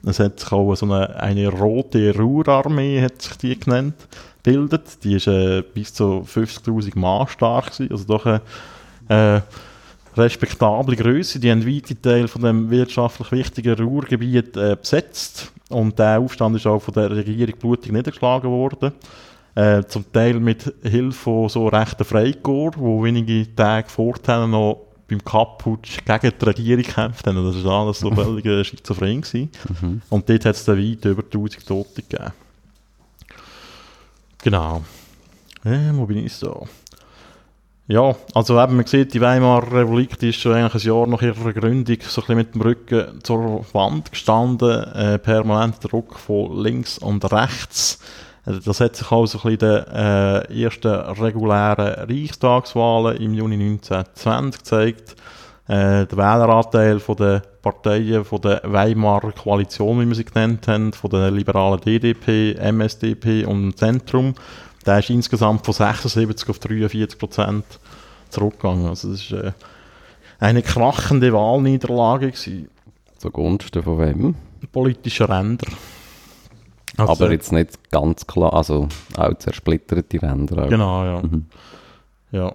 [0.03, 3.95] Es hat sich auch so eine, eine rote Ruhrarmee, hat sich die genannt,
[4.43, 5.03] bildet.
[5.03, 7.91] Die ist äh, bis zu 50'000 Mann stark gewesen.
[7.91, 8.41] Also doch eine
[9.09, 9.41] äh,
[10.17, 11.39] respektable Größe.
[11.39, 16.67] Die haben weite Teile von dem wirtschaftlich wichtigen Ruhrgebiet äh, besetzt und der Aufstand ist
[16.67, 18.91] auch von der Regierung blutig niedergeschlagen worden.
[19.55, 25.23] Äh, zum Teil mit Hilfe von so rechten Freikorps, wo wenige Tage vorher noch beim
[25.23, 27.35] Kapputsch gegen die Regierung gekämpft haben.
[27.35, 29.21] Das war alles so völlig äh, schizophren.
[29.33, 30.01] Mhm.
[30.09, 32.31] Und dort hat es dann weit über 1000 Tote gegeben.
[34.43, 34.83] Genau.
[35.63, 36.67] Äh, wo bin ich so?
[37.87, 41.21] Ja, also eben, man sieht, die Weimarer Republik die ist schon eigentlich ein Jahr nach
[41.21, 46.57] ihrer Gründung so ein bisschen mit dem Rücken zur Wand gestanden, äh, permanenter Druck von
[46.57, 47.99] links und rechts.
[48.45, 53.33] Äh, das hat sich auch so ein bisschen in den äh, ersten regulären Reichstagswahlen im
[53.33, 55.15] Juni 1920 gezeigt.
[55.67, 60.91] Äh, der Wähleranteil von den Parteien von der Weimarer Koalition, wie wir sie genannt haben,
[60.91, 64.33] von der liberalen DDP, MSDP und Zentrum,
[64.85, 67.65] der ist insgesamt von 76 auf 43 Prozent
[68.29, 68.87] zurückgegangen.
[68.87, 69.51] Also das war äh,
[70.39, 72.31] eine krachende Wahlniederlage.
[72.31, 72.69] Gewesen.
[73.17, 74.35] Zugunsten von wem?
[74.71, 75.67] Politischer Ränder.
[76.97, 80.65] Also, Aber jetzt nicht ganz klar, also auch zersplitterte Ränder.
[80.65, 80.69] Auch.
[80.69, 81.21] Genau, ja.
[81.21, 81.45] Mhm.
[82.31, 82.53] Ja,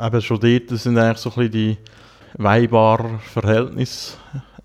[0.00, 1.76] eben schon dort sind eigentlich so ein bisschen die
[2.38, 4.14] weihbaren Verhältnisse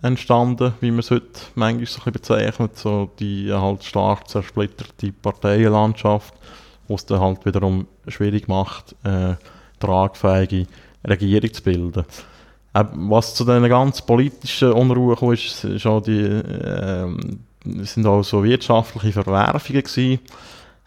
[0.01, 5.12] entstanden, wie man es heute manchmal so ein bisschen bezeichnet, so die halt stark zersplitterte
[5.12, 6.34] Parteienlandschaft
[6.91, 9.36] was es dann halt wiederum schwierig macht, äh,
[9.79, 10.67] tragfähige
[11.07, 12.05] Regierung zu bilden.
[12.73, 17.07] Äh, was zu den ganz politischen Unruhen kam, ist, ist auch die, äh,
[17.63, 20.19] sind auch so wirtschaftliche Verwerfungen gewesen.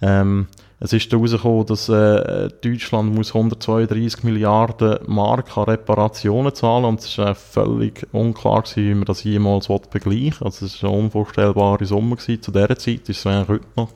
[0.01, 0.47] Ähm,
[0.81, 7.17] es ist herausgekommen, dass äh, Deutschland muss 132 Milliarden Mark an Reparationen zahlen und es
[7.17, 10.47] war völlig unklar, gewesen, wie man das jemals begleichen will.
[10.47, 12.43] Also es war eine unvorstellbare Summe gewesen.
[12.43, 13.91] zu dieser Zeit, ist es eigentlich heute noch.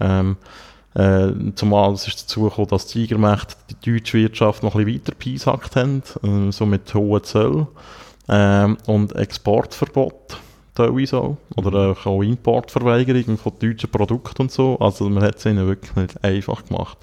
[0.00, 0.36] Ähm,
[0.94, 5.02] äh, zumal es ist dazu gekommen, dass die Tigermächte die deutsche Wirtschaft noch ein bisschen
[5.02, 7.66] weiter peisackt haben, äh, so mit hohen Zöllen
[8.28, 10.38] ähm, und Exportverbot
[10.74, 15.46] teilweise auch, oder äh, auch Importverweigerung von deutschen Produkten und so, also man hat es
[15.46, 16.98] ihnen wirklich nicht einfach gemacht.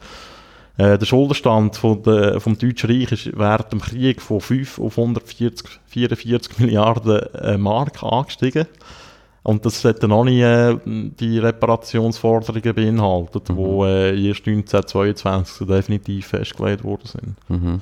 [0.78, 4.98] Äh, der Schuldenstand von der, vom Deutschen Reich ist während dem Krieg von 5 auf
[4.98, 8.68] 140, 44 Milliarden äh, Mark angestiegen.
[9.44, 13.56] Und das hat dann auch nicht äh, die Reparationsforderungen beinhaltet, mhm.
[13.56, 17.36] die äh, erst 1922 so definitiv festgelegt worden sind.
[17.50, 17.82] Mhm.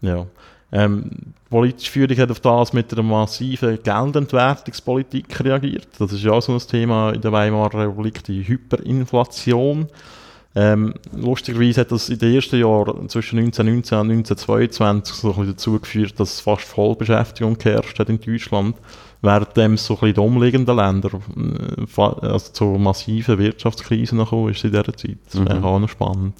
[0.00, 0.26] Ja.
[0.72, 5.88] Ähm, die politische Führung hat auf das mit einer massiven Geldentwertungspolitik reagiert.
[5.98, 9.88] Das ist ja auch so ein Thema in der Weimarer Republik, die Hyperinflation.
[10.56, 16.18] Ähm, lustigerweise hat das in den ersten Jahren zwischen 1919 und 1922 so dazu geführt,
[16.18, 18.74] dass fast Vollbeschäftigung geherrscht hat in Deutschland
[19.22, 24.84] während so ein die umliegenden Länder äh, also zu massiven Wirtschaftskrisen gekommen ist in dieser
[24.84, 25.18] Zeit.
[25.30, 25.64] Das wäre mhm.
[25.64, 26.34] auch noch spannend.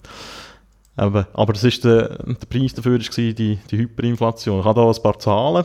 [0.96, 4.60] Aber, aber das ist der, der Preis dafür war die, die Hyperinflation.
[4.60, 5.64] Ich habe hier ein paar Zahlen.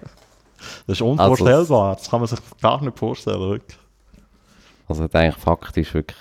[0.88, 1.90] ist unvorstellbar.
[1.90, 3.40] Also, das kann man sich gar nicht vorstellen.
[3.40, 3.78] Wirklich.
[4.88, 6.18] Also hat eigentlich faktisch wirklich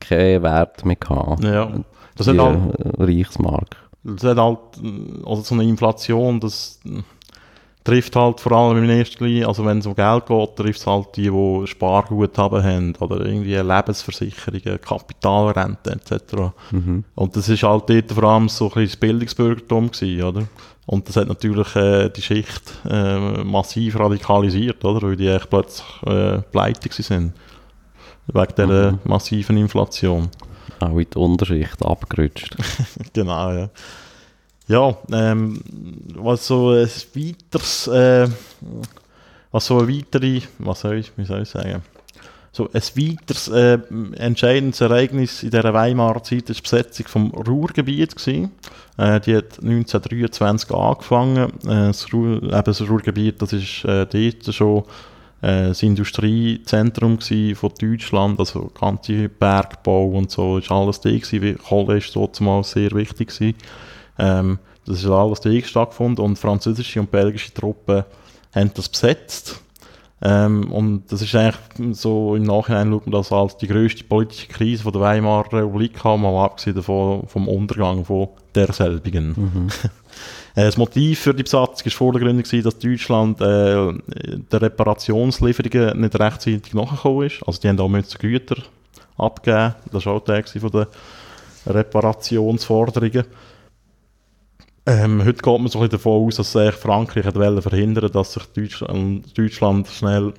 [0.00, 1.42] keinen Wert mehr gehabt.
[1.44, 1.72] Ja.
[2.16, 3.76] Das hat halt, Reichsmark.
[4.02, 4.58] Das hat halt,
[5.26, 6.80] also so eine Inflation, das
[7.86, 10.86] trifft halt vor allem in erster Linie, also wenn es um Geld geht, trifft es
[10.88, 16.52] halt die, die Sparguthaben haben oder irgendwie Lebensversicherungen, Kapitalrente etc.
[16.72, 17.04] Mhm.
[17.14, 20.48] Und das ist halt dort vor allem so ein bisschen das Bildungsbürgertum gewesen, oder?
[20.86, 25.06] Und das hat natürlich äh, die Schicht äh, massiv radikalisiert, oder?
[25.06, 27.34] Weil die echt plötzlich äh, pleite sind.
[28.26, 28.98] Wegen dieser mhm.
[29.04, 30.28] massiven Inflation.
[30.80, 32.56] Auch in die Unterschicht abgerutscht.
[33.12, 33.68] genau, ja.
[34.68, 35.60] Ja, ähm,
[36.14, 38.28] was so ein weiteres, äh,
[39.52, 41.82] was so eine weitere, was soll ich, wie soll ich sagen,
[42.50, 43.78] so ein weiteres äh,
[44.16, 48.16] entscheidendes Ereignis in dieser Weimarer Zeit ist die Besetzung vom Ruhrgebiet.
[48.26, 51.50] Äh, die hat 1923 angefangen.
[51.64, 54.84] Äh, das, Ruhr, eben das Ruhrgebiet, das ist äh, dort schon
[55.42, 61.98] äh, das Industriezentrum von Deutschland, also ganze Bergbau und so, ist alles da gewesen, Kohle
[61.98, 63.54] ist zumal sehr wichtig gewesen.
[64.18, 68.04] Ähm, das ist alles da stattgefunden und französische und belgische Truppen
[68.54, 69.60] haben das besetzt.
[70.22, 74.48] Ähm, und das ist eigentlich so, im Nachhinein schaut man das als die grösste politische
[74.48, 79.28] Krise von der Weimarer Republik an, mal abgesehen davon, vom Untergang von derselbigen.
[79.36, 79.68] Mhm.
[80.54, 83.92] Äh, das Motiv für die Besatzung war vordergründig, dass Deutschland äh,
[84.50, 87.42] der Reparationslieferungen nicht rechtzeitig nachgekommen ist.
[87.46, 88.56] Also die haben auch müssen Güter
[89.18, 89.74] abgeben.
[89.92, 90.88] Das war auch Teil von der
[91.66, 93.26] Reparationsforderungen.
[94.86, 99.36] Ähm, heute geht man so ein davon aus, dass Frankreich wollte verhindern dass sich Deutschland,
[99.36, 100.32] Deutschland schnell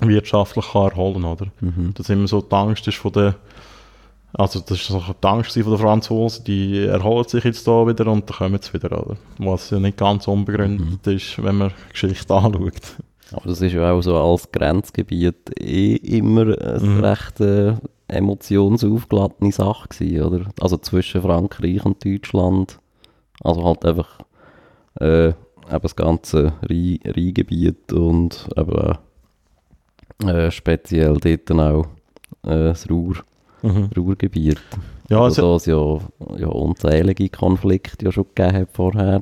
[0.00, 1.52] wirtschaftlich kann erholen kann.
[1.60, 1.94] Mhm.
[1.94, 3.34] Dass immer so die Angst ist von der
[4.34, 8.06] also das ist so die Angst von den Franzosen, die erholen sich jetzt da wieder
[8.06, 9.16] und dann kommen sie wieder, oder?
[9.38, 11.12] Was ja nicht ganz unbegründet mhm.
[11.12, 12.96] ist, wenn man die Geschichte anschaut.
[13.32, 17.00] Aber das ist ja auch so als Grenzgebiet eh immer eine mhm.
[17.04, 17.74] recht äh,
[18.08, 20.46] emotionsaufgeladene Sache gewesen, oder?
[20.60, 22.78] Also zwischen Frankreich und Deutschland.
[23.42, 24.18] Also halt einfach
[25.00, 28.98] äh, eben das ganze Rheingebiet und eben
[30.28, 31.86] äh, speziell dort dann auch
[32.44, 33.16] äh, das Ruhr
[33.62, 33.90] mhm.
[33.96, 34.60] Ruhrgebiet.
[35.08, 39.20] Ja, also, also es ja, ja unzählige Konflikte ja schon gegeben hat vorher,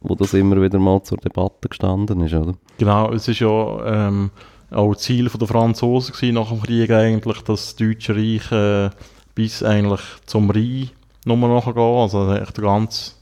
[0.00, 2.54] wo das immer wieder mal zur Debatte gestanden ist, oder?
[2.78, 4.30] Genau, es ist ja ähm,
[4.70, 8.90] auch Ziel der Franzosen gewesen, nach dem Krieg eigentlich, dass das Deutsche Reich äh,
[9.34, 10.90] bis eigentlich zum Rhein
[11.24, 13.12] nochmal nachgehen, also echt der ganze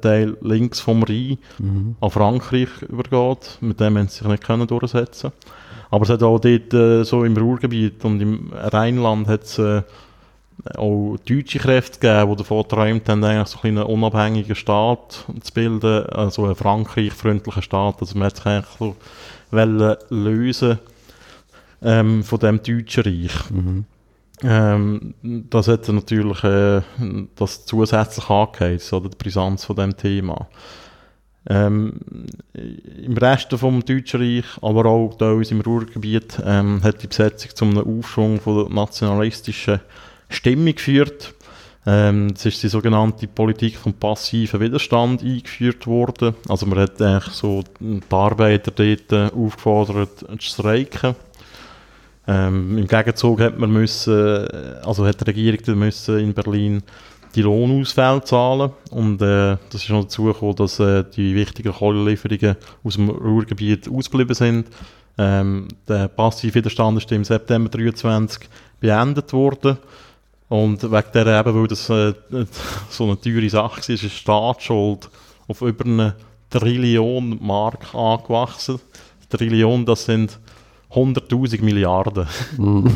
[0.00, 1.96] Teil links vom Rhein mhm.
[2.00, 5.32] an Frankreich übergeht, mit dem haben sie sich nicht können durchsetzen
[5.90, 9.82] aber es hat auch dort äh, so im Ruhrgebiet und im Rheinland hat es äh,
[10.74, 16.06] auch deutsche Kräfte gegeben, die davon geträumt haben, eigentlich so einen unabhängigen Staat zu bilden,
[16.06, 18.00] also einen Frankreich-freundlichen Staat.
[18.00, 18.96] Also man hat sich eigentlich so
[20.10, 20.78] lösen
[21.82, 23.50] ähm, von dem deutschen Reich.
[23.50, 23.84] Mhm.
[24.42, 26.82] Ähm, das hat natürlich äh,
[27.36, 30.48] das zusätzlich angeheizt, oder die Brisanz von dem Thema.
[31.48, 32.00] Ähm,
[32.54, 37.64] Im Rest vom Deutschen Reich, aber auch teilweise im Ruhrgebiet, ähm, hat die Besetzung zu
[37.64, 39.80] einem Aufschwung von der nationalistischen
[40.28, 41.34] Stimmung geführt.
[41.88, 46.34] Ähm, es ist die sogenannte Politik vom passiven Widerstand eingeführt worden.
[46.48, 51.14] Also man hat eigentlich so die Arbeiter dort äh, aufgefordert zu streiken.
[52.28, 54.48] Ähm, Im Gegenzug hat man müssen,
[54.82, 56.82] also hat die Regierung müssen in Berlin
[57.36, 58.72] die Lohnausfälle zahlen.
[58.90, 63.88] Und äh, das ist noch dazu gekommen, dass äh, die wichtigen Kohlenlieferungen aus dem Ruhrgebiet
[63.88, 64.68] ausgeblieben sind.
[65.18, 68.48] Ähm, der passive Widerstand ist im September 2023
[68.80, 69.76] beendet worden.
[70.48, 72.14] Und wegen der eben, weil das äh,
[72.90, 75.08] so eine teure Sache war, ist die Staatsschuld
[75.48, 76.14] auf über eine
[76.50, 78.80] Trillion Mark angewachsen.
[79.28, 80.38] Trillion, das sind
[80.92, 82.26] 100.000 Milliarden.
[82.56, 82.88] Mm.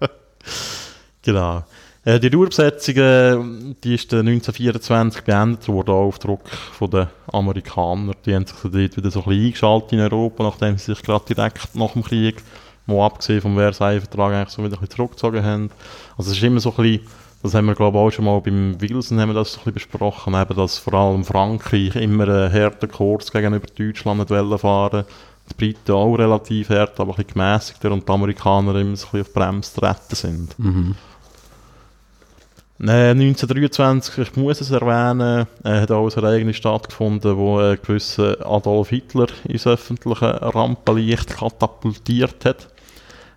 [1.22, 1.64] genau.
[2.04, 6.42] Äh, die Ruhrbesetzung äh, die ist 1924 beendet worden, auf Druck
[6.80, 8.14] der Amerikaner.
[8.26, 11.32] Die haben sich dort wieder so ein bisschen eingeschaltet in Europa, nachdem sie sich gerade
[11.32, 12.42] direkt nach dem Krieg,
[12.86, 15.70] mal abgesehen vom Versailles-Vertrag, eigentlich so wieder ein bisschen zurückgezogen haben.
[16.16, 17.06] Also es ist immer so ein bisschen
[17.42, 19.74] Das haben wir, glaube ich, auch schon mal beim Wilson haben wir das ein bisschen
[19.74, 24.28] besprochen, eben, dass vor allem Frankreich immer einen harten Kurs gegenüber Deutschland
[24.60, 25.04] fahren
[25.50, 29.20] die Briten auch relativ hart, aber ein bisschen gemäßigter und die Amerikaner immer ein bisschen
[29.20, 30.58] auf Bremse treten sind.
[30.58, 30.94] Mhm.
[32.84, 38.88] 1923, ich muss es erwähnen, äh, hat auch ein Ereignis stattgefunden, wo ein gewisser Adolf
[38.88, 42.68] Hitler ins öffentliche Rampenlicht katapultiert hat.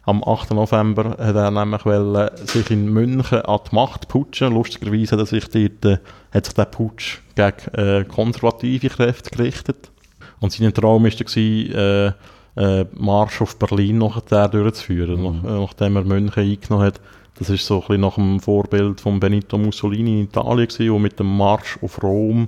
[0.04, 0.52] Am 8.
[0.52, 4.54] November hat er nämlich wollen, sich in München an die Macht putschen.
[4.54, 6.00] Lustigerweise hat, er sich dort, äh,
[6.34, 9.92] hat sich der Putsch gegen äh, konservative Kräfte gerichtet.
[10.40, 12.12] Und sein Traum war, äh,
[12.58, 15.42] äh, Marsch auf Berlin nachher durchzuführen, mhm.
[15.44, 17.02] nach, nachdem er München eingenommen hat.
[17.38, 21.00] Das ist so ein bisschen nach dem Vorbild von Benito Mussolini in Italien gewesen, wo
[21.00, 22.48] mit dem Marsch auf Rom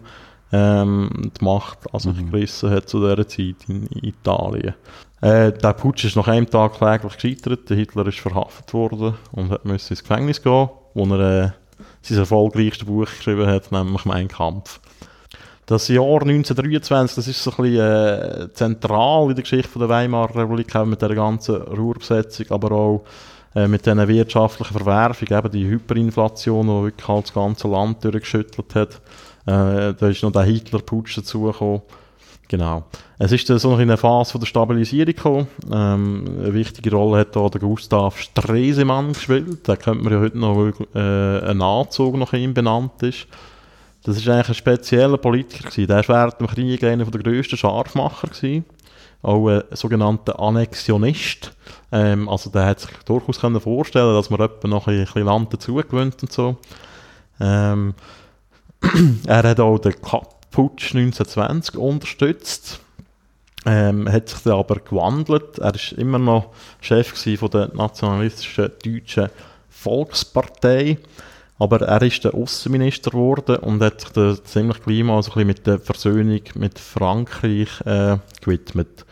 [0.54, 2.32] ähm, die Macht also mhm.
[2.32, 4.76] gerissen hat zu dieser Zeit in Italien.
[5.20, 7.70] Äh, der Putsch ist nach einem Tag kläglich gescheitert.
[7.70, 11.50] Der Hitler ist verhaftet worden und hat ins Gefängnis gehen, wo er äh,
[12.02, 14.80] sein erfolgreichstes Buch geschrieben hat, nämlich Mein Kampf.
[15.68, 20.34] Das Jahr 1923, das ist so ein bisschen äh, zentral in der Geschichte der Weimarer
[20.34, 23.04] Republik, mit der ganzen Ruhrbesetzung, aber auch
[23.54, 28.76] äh, mit diesen wirtschaftlichen Verwerfungen, eben die Hyperinflation, die wirklich halt das ganze Land durchgeschüttelt
[28.76, 29.02] hat.
[29.46, 31.82] Äh, da ist noch der Hitler-Putsch dazugekommen.
[32.48, 32.86] Genau.
[33.20, 35.48] Es ist so noch in eine Phase von der Stabilisierung gekommen.
[35.70, 39.68] Ähm, eine wichtige Rolle hat da der Gustav Stresemann gespielt.
[39.68, 43.28] Da könnte man ja heute noch, äh, ein Nachzug nach ihm benannt ist.
[44.08, 45.88] Das ist eigentlich ein spezieller Politiker gewesen.
[45.88, 48.64] Der war während dem Krieg einer der grössten Scharfmacher gewesen.
[49.22, 51.52] Auch ein sogenannter Annexionist.
[51.92, 55.52] Ähm, also der hat sich durchaus können vorstellen dass man etwa noch ein bisschen Land
[55.52, 56.56] dazugewöhnt und so.
[57.42, 57.96] Ähm,
[59.28, 59.96] er hat auch den
[60.52, 62.80] Putsch 1920 unterstützt.
[63.66, 65.60] Ähm, hat sich dann aber gewandelt.
[65.60, 69.30] Er ist immer noch Chef von der nationalistischen deutschen
[69.70, 70.98] Volkspartei.
[71.60, 75.48] Aber er ist der Außenminister geworden und hat sich ziemlich gleich mal so ein bisschen
[75.48, 79.06] mit der Versöhnung mit Frankreich äh, gewidmet.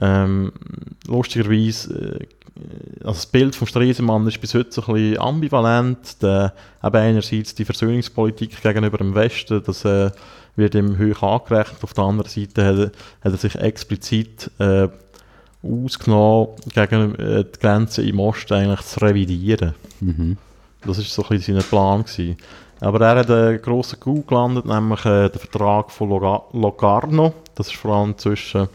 [0.00, 0.52] Ähm,
[1.06, 2.26] lustigerweise, äh,
[3.00, 6.22] also das Bild vom Stresemann ist bis heute so ein bisschen ambivalent.
[6.22, 10.10] Der, eben einerseits die Versöhnungspolitik gegenüber dem Westen, das äh,
[10.56, 11.84] wird ihm hoch angerechnet.
[11.84, 12.92] Auf der anderen Seite hat,
[13.22, 14.88] hat er sich explizit äh,
[15.62, 19.74] ausgenommen, gegen äh, die Grenzen im Osten eigentlich zu revidieren.
[20.00, 20.38] Mhm.
[20.82, 22.02] Das war so ein bisschen sein Plan.
[22.02, 22.36] Gewesen.
[22.80, 27.34] Aber er hat einen grossen Coup gelandet, nämlich äh, den Vertrag von Locarno.
[27.54, 28.68] Das ist vor allem zwischen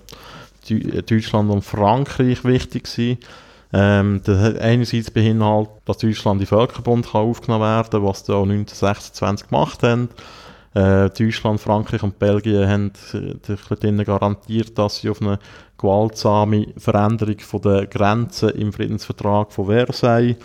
[0.70, 3.20] Deutschland und Frankreich wichtig.
[3.74, 8.26] Ähm, das hat einerseits beinhaltet, dass Deutschland in den Völkerbund kann aufgenommen werden kann, was
[8.26, 10.10] sie auch 1926 gemacht haben.
[10.76, 15.39] Äh, Deutschland, Frankreich und Belgien haben sich garantiert, dass sie auf eine
[15.78, 20.36] gewaltsame Veränderung der Grenzen im Friedensvertrag von Versailles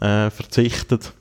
[0.00, 1.12] äh, verzichtet.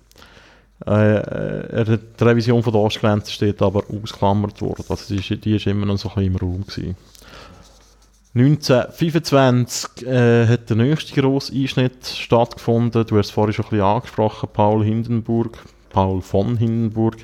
[0.86, 4.86] Äh, äh, die Revision von der Ostgrenze steht aber ausgeklammert worden.
[4.90, 6.96] Also die die ist immer noch so ein bisschen im Raum gewesen.
[8.34, 13.06] 1925 äh, hat der nächste grosse Einschnitt stattgefunden.
[13.06, 15.58] Du hast es vorhin schon ein bisschen angesprochen, Paul Hindenburg,
[15.90, 17.18] Paul von Hindenburg.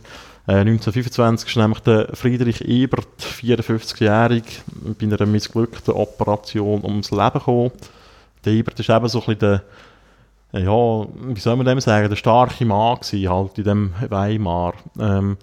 [0.48, 4.44] Äh, 1925 ist nämlich der Friedrich Ebert, 54-jährig,
[5.00, 7.72] bei einer missglückten Operation ums Leben gekommen.
[8.44, 9.64] Der Ebert ist eben so ein bisschen der
[10.60, 14.74] ja, wie soll man dem sagen, der starke Mann gewesen, halt in dem Weimar.
[15.00, 15.38] Ähm,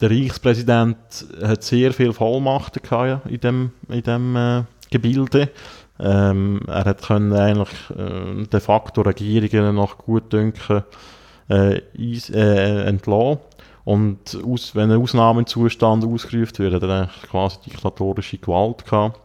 [0.00, 0.96] der Reichspräsident
[1.42, 5.50] hat sehr viel Vollmachten gehabt in dem, in dem äh, Gebilde.
[5.98, 10.82] Ähm, er hat können eigentlich äh, de facto Regierungen nach Gutdünken
[11.48, 13.38] äh, äh, entlassen.
[13.84, 19.20] Und aus, wenn ein Ausnahmezustand ausgerufen wird, hat er quasi diktatorische Gewalt gehabt.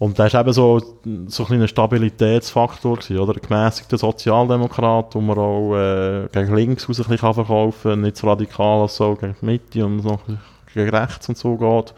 [0.00, 0.80] Und das war eben so,
[1.26, 3.34] so ein Stabilitätsfaktor, gewesen, oder?
[3.34, 8.16] Ein gemäßigter Sozialdemokrat, wo man auch äh, gegen links raus ein bisschen verkaufen kann, nicht
[8.16, 10.20] so radikal als so gegen die Mitte und noch
[10.72, 11.92] gegen rechts und so geht.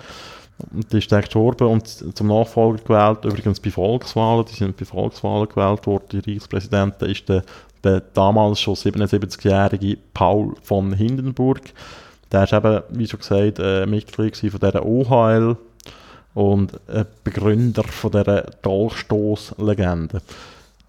[0.72, 4.84] Und die ist dann gestorben und zum Nachfolger gewählt, übrigens bei Volkswahlen, die sind bei
[4.84, 7.44] Volkswahlen gewählt worden, die Reichspräsidenten, ist der,
[7.84, 11.72] der damals schon 77-jährige Paul von Hindenburg.
[12.32, 15.56] Der ist eben, wie schon gesagt, äh, Mitglied von dieser OHL,
[16.34, 20.22] und ein Begründer von dieser Dolchstoß-Legende.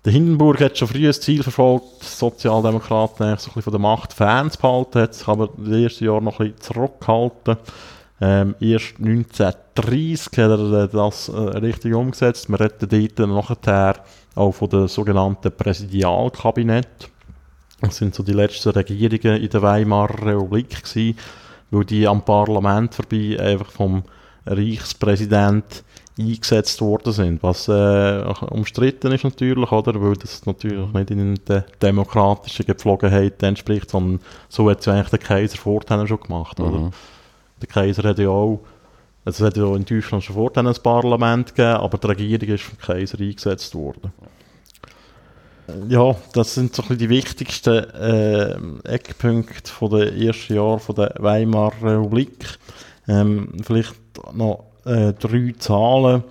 [0.06, 4.12] Der Hindenburg hat schon früh ein Ziel verfolgt, Sozialdemokraten so ein bisschen von der Macht
[4.12, 7.58] Fans behalten, hat sich aber den ersten Jahren noch ein bisschen zurückgehalten.
[8.20, 12.50] Ähm, erst 1930 hat er das äh, richtig umgesetzt.
[12.50, 13.96] Wir reden dort nachher
[14.36, 17.10] auch von dem sogenannten Präsidialkabinett.
[17.82, 21.18] Das sind so die letzten Regierungen in der Weimarer Republik gewesen,
[21.72, 24.04] weil die am Parlament vorbei einfach vom
[24.46, 25.84] Reichspräsident
[26.20, 27.44] eingesetzt worden sind.
[27.44, 30.00] Was äh, umstritten ist natürlich, oder?
[30.02, 34.20] weil das natürlich nicht in den demokratischen Gepflogenheiten entspricht, sondern
[34.50, 36.60] so hat es eigentlich der Kaiser vorher schon gemacht.
[36.60, 36.66] Mhm.
[36.66, 36.91] Oder?
[37.62, 38.60] Der Kaiser hat ja auch,
[39.26, 42.64] also es hat ja in Deutschland schon vorher ein Parlament gegeben, aber die Regierung ist
[42.64, 44.12] vom Kaiser eingesetzt worden.
[45.88, 51.16] Ja, das sind so ein die wichtigsten äh, Eckpunkte von den ersten Jahren von der
[51.20, 52.60] Weimarer Republik.
[53.08, 53.94] Ähm, vielleicht
[54.34, 56.24] noch äh, drei Zahlen.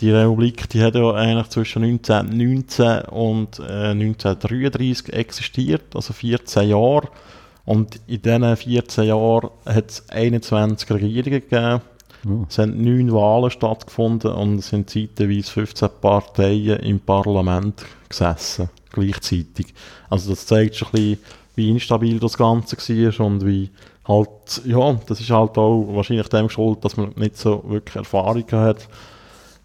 [0.00, 7.08] Die Republik die hat ja eigentlich zwischen 1919 und äh, 1933 existiert, also 14 Jahre.
[7.66, 11.80] Und in diesen 14 Jahren hat es 21 Regierungen gegeben.
[12.26, 12.46] Oh.
[12.48, 19.74] Es haben neun Wahlen stattgefunden und es sind zeitweise 15 Parteien im Parlament gesessen, gleichzeitig.
[20.08, 21.18] Also das zeigt schon ein bisschen,
[21.56, 23.70] wie instabil das Ganze war und wie
[24.10, 28.44] halt, ja, das ist halt auch wahrscheinlich dem geschuldet, dass man nicht so wirklich Erfahrung
[28.52, 28.88] hat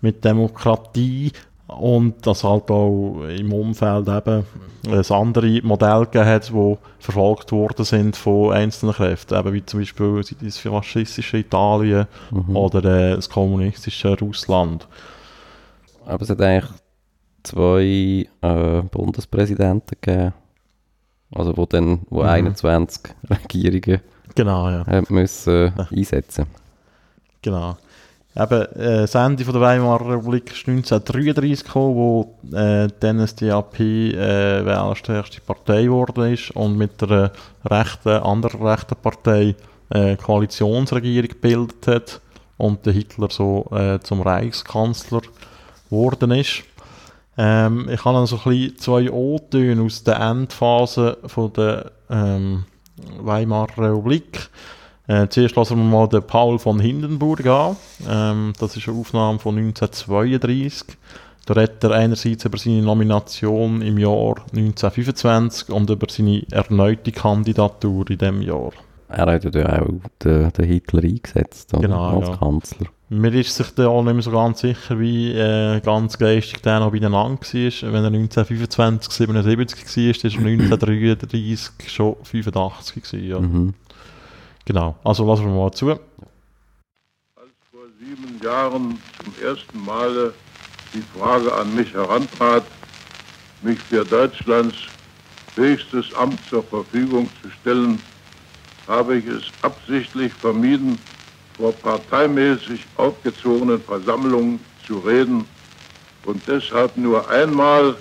[0.02, 1.32] mit Demokratie
[1.68, 4.46] und dass halt auch im Umfeld eben
[4.88, 9.80] ein andere Modell gegeben hat, die verfolgt worden sind von einzelnen Kräften, eben wie zum
[9.80, 12.56] Beispiel das faschistische Italien mhm.
[12.56, 14.88] oder äh, das kommunistische Russland.
[16.06, 16.72] Aber es hat eigentlich
[17.42, 20.34] zwei äh, Bundespräsidenten gegeben,
[21.34, 22.30] also wo dann wo mhm.
[22.30, 24.02] 21 Regierungen
[24.36, 24.86] Genau, ja.
[24.86, 25.88] Hat müssen ja.
[25.92, 26.46] einsetzen.
[27.42, 27.78] Genau.
[28.38, 33.80] Eben, äh, das Ende von der Weimarer Republik ist 1933 gekommen, wo äh, die NSDAP
[33.80, 37.32] äh, wählerstärkste Partei geworden ist und mit der
[37.64, 39.56] rechten, anderen rechten Partei
[39.90, 42.22] äh, Koalitionsregierung gebildet hat
[42.58, 45.22] und der Hitler so äh, zum Reichskanzler
[45.90, 46.64] geworden ist.
[47.38, 52.66] Ähm, ich habe dann so ein bisschen zwei O-Töne aus der Endphase von der ähm,
[53.20, 54.50] Weimarer Republik.
[55.08, 57.78] Äh, zuerst lassen wir mal den Paul von Hindenburg an.
[58.08, 60.98] Ähm, das ist eine Aufnahme von 1932.
[61.46, 68.10] Da redet er einerseits über seine Nomination im Jahr 1925 und über seine erneute Kandidatur
[68.10, 68.72] in diesem Jahr.
[69.08, 69.88] Er hat ja auch
[70.24, 71.82] den, den Hitler eingesetzt oder?
[71.82, 72.38] genau, als ja.
[72.38, 72.88] Kanzler.
[73.10, 76.80] Mir ist sich da auch nicht mehr so ganz sicher, wie äh, ganz geistig der
[76.80, 77.32] noch beieinander war.
[77.40, 83.40] Wenn er 1925, 77 war, ist er 1933 schon 85 gewesen, ja.
[83.40, 83.76] Mhm.
[84.66, 85.92] Genau, also lassen wir mal zu.
[85.92, 86.00] Als
[87.72, 90.34] vor sieben Jahren zum ersten Male
[90.96, 92.64] die Frage an mich herantrat,
[93.62, 94.76] mich für Deutschlands
[95.56, 98.00] höchstes Amt zur Verfügung zu stellen,
[98.88, 100.98] habe ich es absichtlich vermieden,
[101.58, 105.46] vor parteimäßig aufgezogenen Versammlungen zu reden
[106.26, 107.96] und deshalb nur einmal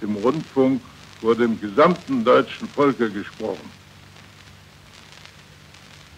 [0.00, 0.80] im Rundfunk
[1.20, 3.70] vor dem gesamten deutschen Volke gesprochen.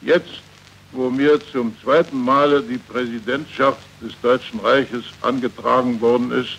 [0.02, 0.42] Jetzt,
[0.92, 6.58] wo mir zum zweiten Male die Präsidentschaft des Deutschen Reiches angetragen worden ist,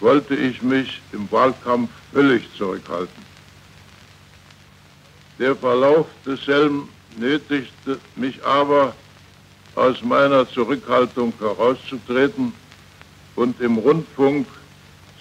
[0.00, 3.25] wollte ich mich im Wahlkampf völlig zurückhalten.
[5.38, 8.94] Der Verlauf desselben nötigte mich aber,
[9.74, 12.52] aus meiner Zurückhaltung herauszutreten
[13.34, 14.46] und im Rundfunk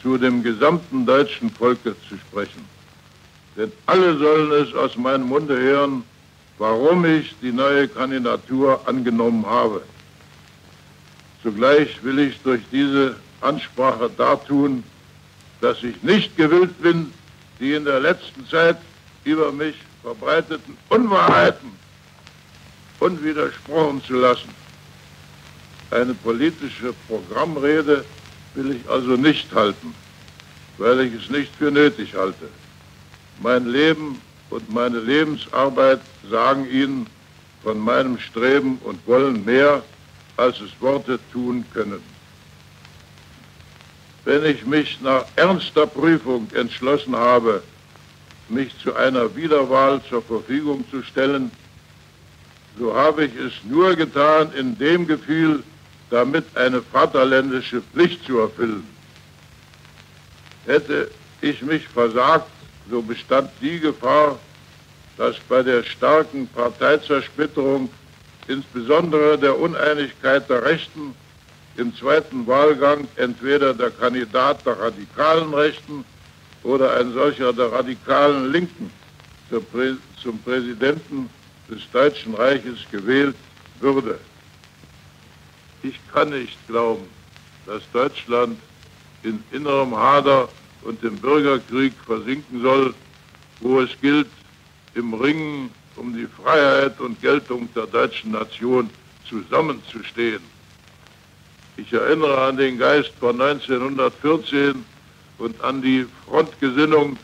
[0.01, 2.63] zu dem gesamten deutschen Volke zu sprechen.
[3.57, 6.03] Denn alle sollen es aus meinem Munde hören,
[6.57, 9.81] warum ich die neue Kandidatur angenommen habe.
[11.43, 14.83] Zugleich will ich durch diese Ansprache dartun,
[15.59, 17.11] dass ich nicht gewillt bin,
[17.59, 18.77] die in der letzten Zeit
[19.25, 19.75] über mich
[20.05, 21.71] verbreiteten Unwahrheiten
[22.99, 24.49] unwidersprochen zu lassen.
[25.89, 28.05] Eine politische Programmrede
[28.53, 29.95] will ich also nicht halten,
[30.77, 32.47] weil ich es nicht für nötig halte.
[33.41, 37.07] Mein Leben und meine Lebensarbeit sagen Ihnen
[37.63, 39.81] von meinem Streben und Wollen mehr,
[40.37, 42.01] als es Worte tun können.
[44.23, 47.63] Wenn ich mich nach ernster Prüfung entschlossen habe,
[48.49, 51.51] mich zu einer Wiederwahl zur Verfügung zu stellen,
[52.77, 55.63] so habe ich es nur getan in dem Gefühl,
[56.09, 58.85] damit eine vaterländische Pflicht zu erfüllen.
[60.65, 61.09] Hätte
[61.41, 62.49] ich mich versagt,
[62.89, 64.37] so bestand die Gefahr,
[65.17, 67.89] dass bei der starken Parteizersplitterung,
[68.47, 71.15] insbesondere der Uneinigkeit der Rechten,
[71.77, 76.05] im zweiten Wahlgang entweder der Kandidat der radikalen Rechten
[76.65, 78.91] oder ein solcher der radikalen Linken
[80.21, 81.29] zum Präsidenten
[81.69, 83.35] des Deutschen Reiches gewählt
[83.79, 84.19] würde.
[85.83, 87.05] Ich kann nicht glauben,
[87.67, 88.59] dass Deutschland
[89.21, 90.49] in innerem Hader
[90.81, 92.93] und im Bürgerkrieg versinken soll,
[93.59, 94.27] wo es gilt,
[94.95, 98.89] im Ringen um die Freiheit und Geltung der deutschen Nation
[99.29, 100.41] zusammenzustehen.
[101.77, 104.83] Ich erinnere an den Geist von 1914
[105.37, 107.17] und an die Frontgesinnung,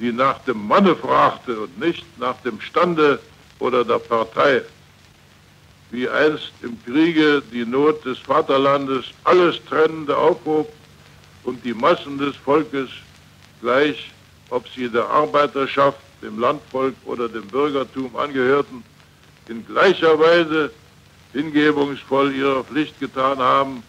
[0.00, 3.20] die nach dem Manne fragte und nicht nach dem Stande
[3.58, 4.62] oder der Partei.
[5.90, 10.72] Wie einst im Kriege die Not des Vaterlandes alles Trennende aufhob
[11.44, 12.90] und die Massen des Volkes
[13.60, 14.10] gleich,
[14.50, 18.82] ob sie der Arbeiterschaft, dem Landvolk oder dem Bürgertum angehörten,
[19.48, 20.70] in gleicher Weise
[21.32, 23.82] hingebungsvoll ihre Pflicht getan haben,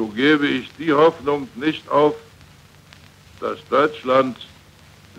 [0.00, 2.14] so gebe ich die Hoffnung nicht auf,
[3.38, 4.34] dass Deutschland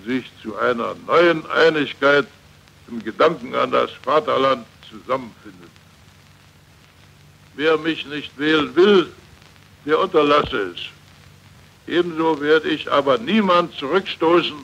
[0.04, 2.26] sich zu einer neuen Einigkeit
[2.88, 5.70] im Gedanken an das Vaterland zusammenfindet.
[7.54, 9.14] Wer mich nicht wählen will,
[9.86, 10.80] der unterlasse es.
[11.86, 14.58] Ebenso werde ich aber niemand zurückstoßen,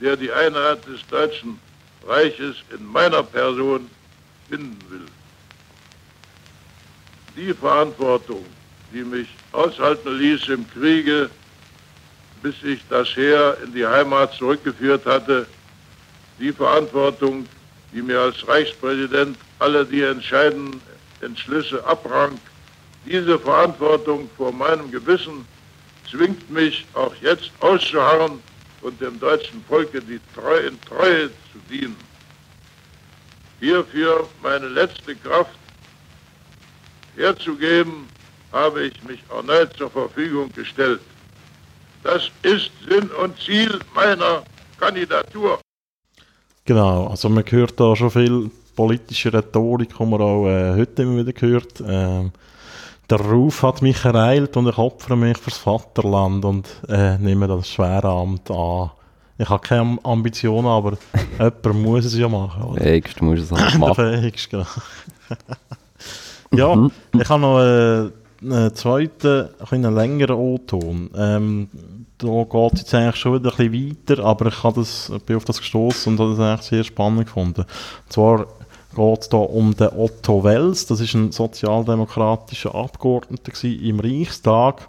[0.00, 1.60] der die Einheit des Deutschen
[2.06, 3.90] Reiches in meiner Person
[4.48, 5.06] finden will.
[7.36, 8.46] Die Verantwortung,
[8.96, 11.28] die mich aushalten ließ im Kriege,
[12.42, 15.46] bis ich das Heer in die Heimat zurückgeführt hatte,
[16.38, 17.46] die Verantwortung,
[17.92, 20.80] die mir als Reichspräsident alle die entscheidenden
[21.20, 22.40] Entschlüsse abrang,
[23.04, 25.46] diese Verantwortung vor meinem Gewissen
[26.10, 28.40] zwingt mich auch jetzt auszuharren
[28.80, 31.96] und dem deutschen Volke die Treu in Treue zu dienen.
[33.60, 35.58] Hierfür meine letzte Kraft
[37.16, 38.08] herzugeben,
[38.56, 41.00] habe ich mich erneut zur Verfügung gestellt.
[42.02, 44.42] Das ist Sinn und Ziel meiner
[44.80, 45.60] Kandidatur.
[46.64, 51.24] Genau, also man hört da schon viel politische Rhetorik, die man auch äh, heute immer
[51.24, 51.82] wieder hört.
[51.86, 52.32] Ähm,
[53.08, 57.68] der Ruf hat mich ereilt und ich opfere mich fürs Vaterland und äh, nehme das
[57.68, 58.90] schwere Amt an.
[59.38, 60.98] Ich habe keine Ambitionen, aber
[61.38, 62.62] jemand muss es ja machen.
[62.62, 62.82] Oder?
[62.82, 63.94] Fähigst muss es halt machen.
[63.96, 64.66] Der Fähigst, genau.
[66.52, 66.90] ja, mhm.
[67.12, 68.10] ich habe noch äh,
[68.42, 71.10] einen zweiten, einen längeren O-Ton.
[71.16, 71.68] Ähm,
[72.18, 75.58] da geht es jetzt eigentlich schon wieder ein weiter, aber ich, das, bin auf das
[75.58, 77.62] gestoßen und habe das eigentlich sehr spannend gefunden.
[77.62, 78.46] Und zwar
[78.94, 84.88] geht es hier um den Otto Wels, das ist ein sozialdemokratischer Abgeordneter im Reichstag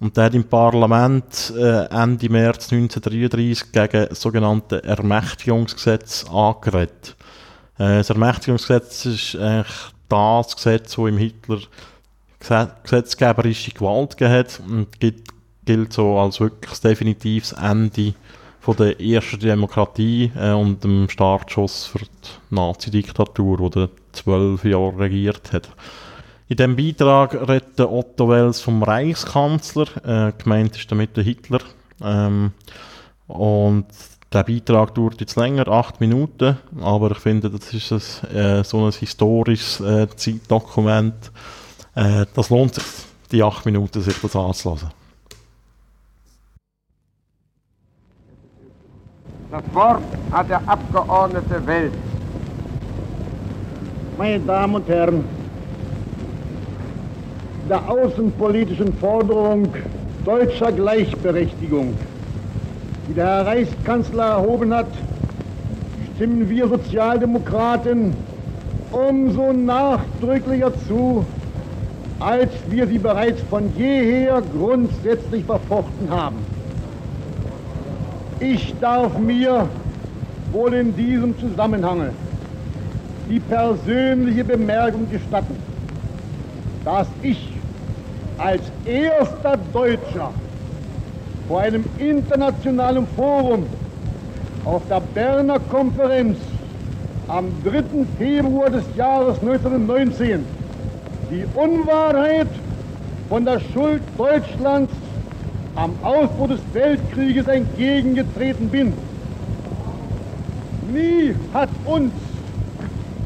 [0.00, 7.16] und der hat im Parlament äh, Ende März 1933 gegen das sogenannte Ermächtigungsgesetz angeredet.
[7.78, 9.76] Äh, das Ermächtigungsgesetz ist eigentlich
[10.08, 11.58] das Gesetz, das im Hitler
[12.40, 15.24] gesetzgeberische Gewalt hat und gilt,
[15.64, 18.14] gilt so als wirklich definitives Ende
[18.60, 25.52] von der ersten Demokratie äh, und dem Startschuss für die Nazi-Diktatur, die zwölf Jahre regiert
[25.52, 25.68] hat.
[26.48, 29.86] In diesem Beitrag redet Otto Wels vom Reichskanzler,
[30.28, 31.60] äh, gemeint ist damit der Hitler.
[32.02, 32.52] Ähm,
[33.26, 33.86] und
[34.32, 38.84] der Beitrag dauert jetzt länger, acht Minuten, aber ich finde, das ist ein, äh, so
[38.84, 41.32] ein historisches äh, Zeitdokument,
[41.98, 42.84] äh, das lohnt sich,
[43.32, 44.90] die acht Minuten sich das anzulassen.
[49.50, 51.92] Das Wort hat der Abgeordnete Welt.
[54.16, 55.24] Meine Damen und Herren,
[57.68, 59.72] der außenpolitischen Forderung
[60.24, 61.94] deutscher Gleichberechtigung,
[63.08, 64.88] die der Herr Reichskanzler erhoben hat,
[66.14, 68.14] stimmen wir Sozialdemokraten
[68.90, 71.24] umso nachdrücklicher zu,
[72.20, 76.36] als wir sie bereits von jeher grundsätzlich verfochten haben.
[78.40, 79.68] Ich darf mir
[80.52, 82.10] wohl in diesem Zusammenhang
[83.28, 85.56] die persönliche Bemerkung gestatten,
[86.84, 87.52] dass ich
[88.38, 90.30] als erster Deutscher
[91.46, 93.64] vor einem internationalen Forum
[94.64, 96.38] auf der Berner Konferenz
[97.26, 97.82] am 3.
[98.18, 100.44] Februar des Jahres 1919
[101.30, 102.48] die Unwahrheit
[103.28, 104.92] von der Schuld Deutschlands
[105.74, 108.92] am Ausbruch des Weltkrieges entgegengetreten bin.
[110.92, 112.12] Nie hat uns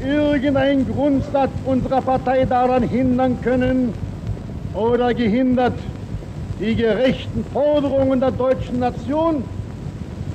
[0.03, 3.93] irgendein Grundsatz unserer Partei daran hindern können
[4.73, 5.73] oder gehindert,
[6.59, 9.43] die gerechten Forderungen der deutschen Nation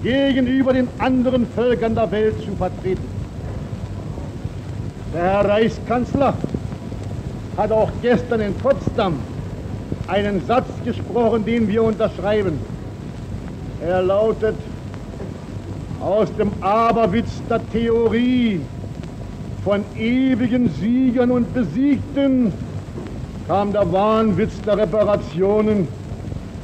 [0.02, 3.06] gegenüber den anderen Völkern der Welt zu vertreten.
[5.12, 6.34] Der Herr Reichskanzler
[7.58, 9.18] hat auch gestern in Potsdam
[10.06, 12.58] einen Satz gesprochen, den wir unterschreiben.
[13.84, 14.54] Er lautet,
[16.00, 18.60] aus dem Aberwitz der Theorie
[19.64, 22.52] von ewigen Siegern und Besiegten
[23.48, 25.88] kam der Wahnwitz der Reparationen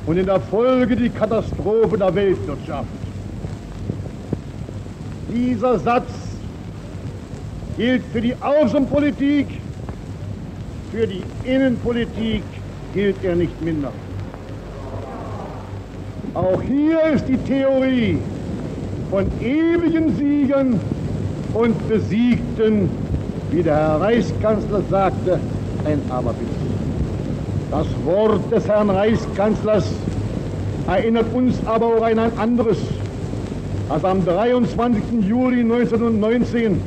[0.06, 2.86] und in der Folge die Katastrophe der Weltwirtschaft.
[5.32, 6.10] Dieser Satz
[7.76, 9.48] gilt für die Außenpolitik,
[10.94, 12.44] für die Innenpolitik
[12.92, 13.90] gilt er nicht minder.
[16.34, 18.18] Auch hier ist die Theorie
[19.10, 20.78] von ewigen Siegern
[21.52, 22.88] und Besiegten,
[23.50, 25.40] wie der Herr Reichskanzler sagte,
[25.84, 26.46] ein Aberwitz.
[27.72, 29.86] Das Wort des Herrn Reichskanzlers
[30.86, 32.78] erinnert uns aber auch an ein anderes,
[33.88, 35.02] als am 23.
[35.26, 36.80] Juli 1919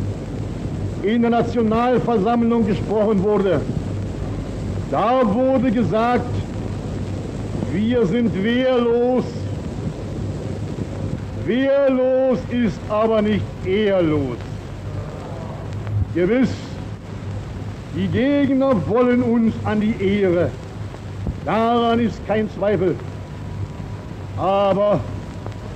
[1.04, 3.60] in der Nationalversammlung gesprochen wurde.
[4.90, 6.34] Da wurde gesagt,
[7.74, 9.26] wir sind wehrlos.
[11.46, 14.38] Wehrlos ist aber nicht ehrlos.
[16.16, 16.50] Gewiss,
[17.96, 20.50] die Gegner wollen uns an die Ehre.
[21.44, 22.96] Daran ist kein Zweifel.
[24.38, 25.02] Aber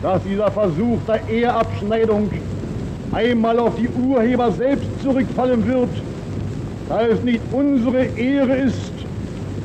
[0.01, 2.29] dass dieser Versuch der Ehrabschneidung
[3.11, 5.89] einmal auf die Urheber selbst zurückfallen wird,
[6.87, 9.00] da es nicht unsere Ehre ist,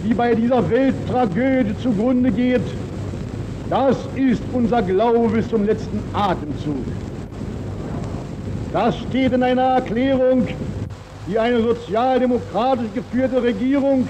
[0.07, 2.62] die bei dieser Welttragödie zugrunde geht,
[3.68, 6.84] das ist unser Glaube bis zum letzten Atemzug.
[8.72, 10.46] Das steht in einer Erklärung,
[11.26, 14.09] die eine sozialdemokratisch geführte Regierung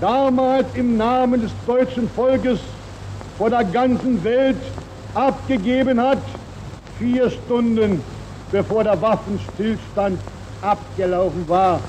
[0.00, 2.60] damals im Namen des deutschen Volkes
[3.36, 4.56] vor der ganzen Welt
[5.14, 6.22] abgegeben hat,
[6.98, 8.00] vier Stunden
[8.52, 10.20] bevor der Waffenstillstand
[10.62, 11.80] abgelaufen war,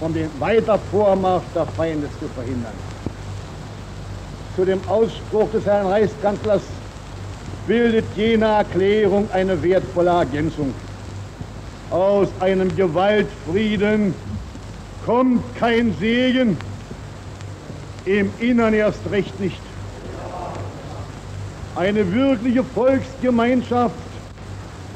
[0.00, 2.72] um den Weitervormarsch der Feinde zu verhindern.
[4.56, 6.62] Zu dem Ausspruch des Herrn Reichskanzlers
[7.66, 10.74] bildet jene Erklärung eine wertvolle Ergänzung.
[11.90, 14.14] Aus einem Gewaltfrieden
[15.04, 16.56] kommt kein Segen,
[18.04, 19.60] im Innern erst recht nicht.
[21.76, 23.94] Eine wirkliche Volksgemeinschaft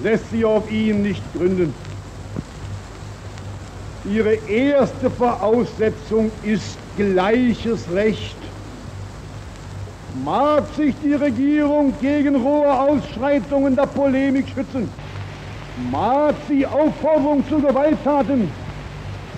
[0.02, 1.72] lässt sich auf ihn nicht gründen.
[4.06, 8.36] Ihre erste Voraussetzung ist gleiches Recht.
[10.22, 14.90] Mag sich die Regierung gegen rohe Ausschreitungen der Polemik schützen,
[15.90, 18.50] mag sie Aufforderung zu Gewalttaten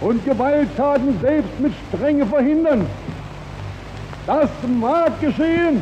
[0.00, 2.86] und Gewalttaten selbst mit Strenge verhindern.
[4.26, 4.50] Das
[4.80, 5.80] mag geschehen,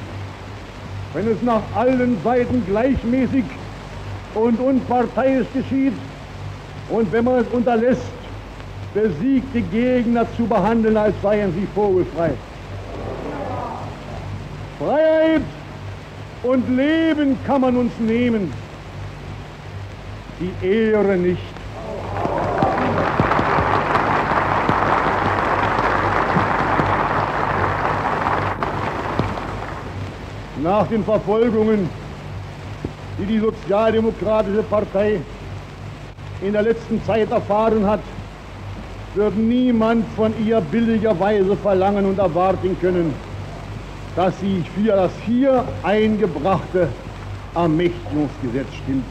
[1.14, 3.44] wenn es nach allen Seiten gleichmäßig
[4.34, 5.94] und unparteiisch geschieht
[6.90, 8.02] und wenn man es unterlässt,
[8.94, 12.30] besiegte Gegner zu behandeln, als seien sie vogelfrei.
[14.78, 15.42] Freiheit
[16.44, 18.52] und Leben kann man uns nehmen,
[20.40, 21.42] die Ehre nicht.
[30.62, 31.90] Nach den Verfolgungen,
[33.18, 35.20] die die Sozialdemokratische Partei
[36.40, 38.00] in der letzten Zeit erfahren hat,
[39.14, 43.14] wird niemand von ihr billigerweise verlangen und erwarten können,
[44.16, 46.88] dass sie für das hier eingebrachte
[47.54, 49.04] Ermächtigungsgesetz stimmt.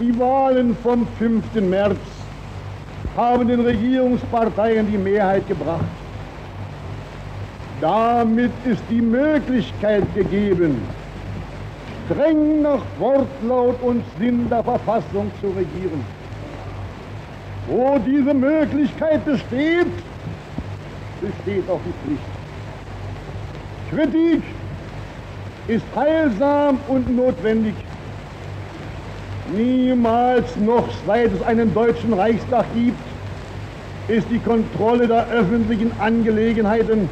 [0.00, 1.44] Die Wahlen vom 5.
[1.68, 1.98] März
[3.16, 5.84] haben den Regierungsparteien die Mehrheit gebracht.
[7.80, 10.80] Damit ist die Möglichkeit gegeben,
[12.06, 16.04] streng nach Wortlaut und Sinn der Verfassung zu regieren.
[17.66, 19.86] Wo diese Möglichkeit besteht,
[21.20, 22.22] besteht auch die Pflicht.
[23.90, 24.42] Kritik
[25.68, 27.74] ist heilsam und notwendig.
[29.56, 32.98] Niemals noch, seit es einen deutschen Reichstag gibt,
[34.08, 37.08] ist die Kontrolle der öffentlichen Angelegenheiten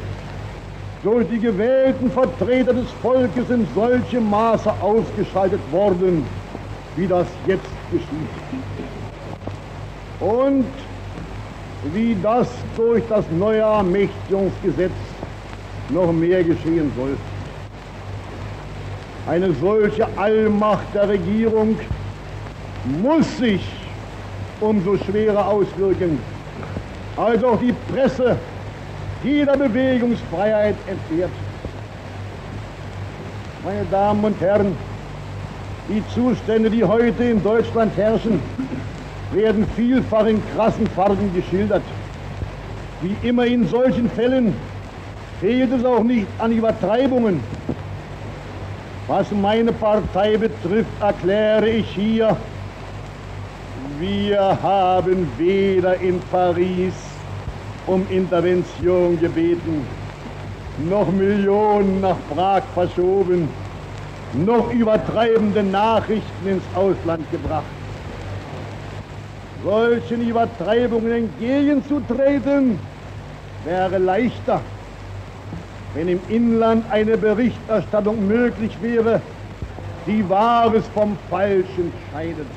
[1.03, 6.25] durch die gewählten Vertreter des Volkes in solchem Maße ausgeschaltet worden,
[6.95, 8.63] wie das jetzt geschieht
[10.19, 10.65] und
[11.93, 12.47] wie das
[12.77, 14.91] durch das neue Ermächtigungsgesetz
[15.89, 17.17] noch mehr geschehen soll.
[19.27, 21.77] Eine solche Allmacht der Regierung
[23.01, 23.61] muss sich
[24.59, 26.19] umso schwerer auswirken,
[27.17, 28.37] als auch die Presse
[29.23, 31.31] jeder Bewegungsfreiheit entbehrt.
[33.63, 34.75] Meine Damen und Herren,
[35.87, 38.41] die Zustände, die heute in Deutschland herrschen,
[39.33, 41.83] werden vielfach in krassen Farben geschildert.
[43.01, 44.53] Wie immer in solchen Fällen
[45.39, 47.41] fehlt es auch nicht an Übertreibungen.
[49.07, 52.37] Was meine Partei betrifft, erkläre ich hier,
[53.99, 56.93] wir haben weder in Paris
[57.85, 59.85] um Intervention gebeten,
[60.89, 63.49] noch Millionen nach Prag verschoben,
[64.33, 67.65] noch übertreibende Nachrichten ins Ausland gebracht
[69.63, 72.79] solchen Übertreibungen entgegenzutreten,
[73.63, 74.61] wäre leichter,
[75.93, 79.21] wenn im Inland eine Berichterstattung möglich wäre,
[80.05, 82.47] die Wahres vom Falschen scheidet.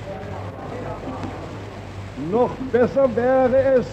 [2.31, 3.87] Noch besser wäre es,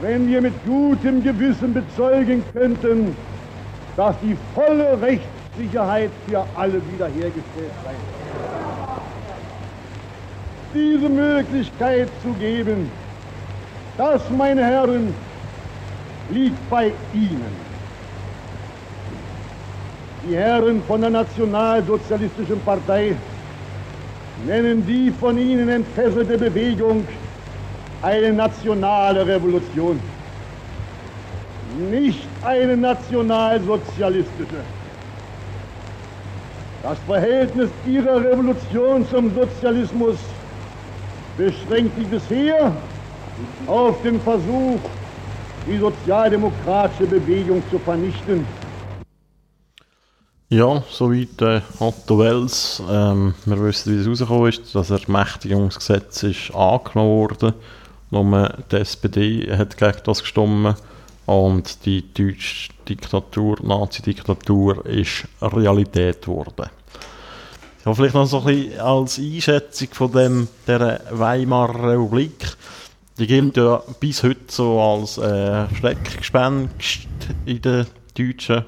[0.00, 3.16] wenn wir mit gutem Gewissen bezeugen könnten,
[3.96, 8.15] dass die volle Rechtssicherheit für alle wiederhergestellt sei.
[10.74, 12.90] Diese Möglichkeit zu geben,
[13.96, 15.14] das, meine Herren,
[16.30, 17.66] liegt bei Ihnen.
[20.28, 23.14] Die Herren von der Nationalsozialistischen Partei
[24.44, 27.06] nennen die von ihnen entfesselte Bewegung
[28.02, 30.00] eine nationale Revolution.
[31.90, 34.60] Nicht eine nationalsozialistische.
[36.82, 40.16] Das Verhältnis ihrer Revolution zum Sozialismus
[41.36, 42.72] beschränkt sich bisher
[43.66, 44.80] auf den Versuch,
[45.66, 48.46] die sozialdemokratische Bewegung zu vernichten.
[50.48, 52.80] Ja, soweit äh, Otto Wells.
[52.88, 54.74] Ähm, wir wissen, wie es rausgekommen ist.
[54.76, 57.54] Das Ermächtigungsgesetz ist angenommen worden.
[58.10, 60.76] Nur die SPD hat gegen das gestimmt.
[61.26, 66.70] Und die deutsche Diktatur, Nazi-Diktatur, ist Realität geworden.
[67.86, 72.56] Ja, vielleicht noch so ein bisschen als Einschätzung von dem, der Weimarer Republik.
[73.16, 77.06] Die gilt ja bis heute so als äh, Schreckgespenst
[77.44, 77.86] in der
[78.18, 78.64] deutschen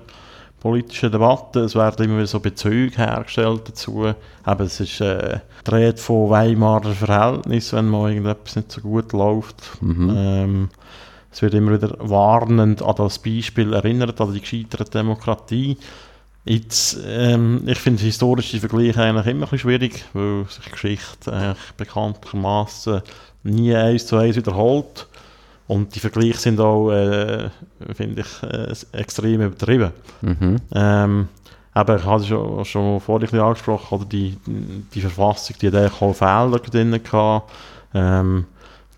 [0.61, 1.65] politischen Debatten.
[1.65, 4.07] Es werden immer wieder so Bezüge hergestellt dazu.
[4.07, 9.83] Eben, es ist äh, die von Weimarer Verhältnis, wenn mal irgendetwas nicht so gut läuft.
[9.83, 10.15] Mhm.
[10.17, 10.69] Ähm,
[11.33, 15.77] es wird immer wieder warnend an das Beispiel erinnert, an die gescheiterte Demokratie.
[16.49, 21.73] Jetzt, ähm, ich finde historische Vergleiche eigentlich immer ein bisschen schwierig, weil sich Geschichte eigentlich
[21.77, 23.03] bekanntermaßen
[23.43, 25.07] nie eins zu eins wiederholt.
[25.67, 27.51] Und die Vergleiche sind auch, äh,
[27.93, 29.91] finde ich, äh, extrem übertrieben.
[30.23, 30.57] Mhm.
[30.73, 31.29] Ähm,
[31.75, 36.59] aber ich hatte schon, schon vorhin angesprochen, oder die, die Verfassung, die hat auch Fehler
[36.61, 37.53] drin gehabt.
[37.93, 38.47] Ähm,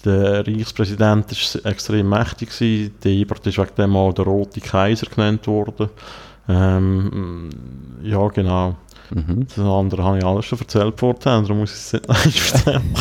[0.04, 2.50] der Reichspräsident war extrem mächtig.
[2.50, 2.94] Gewesen.
[3.02, 5.90] Der Ebert ist wegen dem auch der Rote Kaiser genannt worden.
[6.50, 7.50] Ähm,
[8.02, 8.74] ja, genau.
[9.14, 9.46] Mhm.
[9.46, 12.82] Das andere habe ich alles schon erzählt vorher, darum muss ich es nicht erzählen.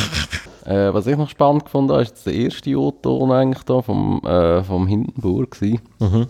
[0.66, 4.86] Äh, was ich noch spannend fand, ist der erste O-Ton eigentlich da vom, äh, vom
[4.86, 6.28] Hindenburg Mhm.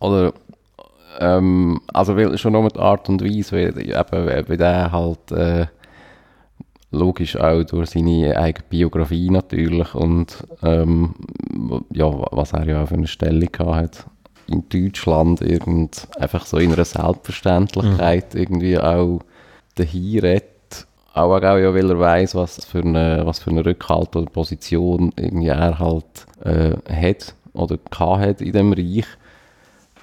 [0.00, 0.32] Oder,
[1.20, 5.66] ähm, also weil, schon nur mit Art und Weise, weil, eben, weil der halt äh,
[6.90, 11.14] logisch auch durch seine eigene Biografie natürlich und ähm,
[11.92, 14.06] ja, was er ja für eine Stellung hat
[14.52, 18.40] in Deutschland irgend einfach so in einer Selbstverständlichkeit mhm.
[18.40, 19.20] irgendwie auch
[19.74, 20.52] dahin redet
[21.14, 25.12] auch, auch ja, weil er weiß, was für eine, was für eine Rückhalt oder Position
[25.16, 27.78] irgendwie er halt äh, hat oder
[28.18, 29.06] hat in dem Reich.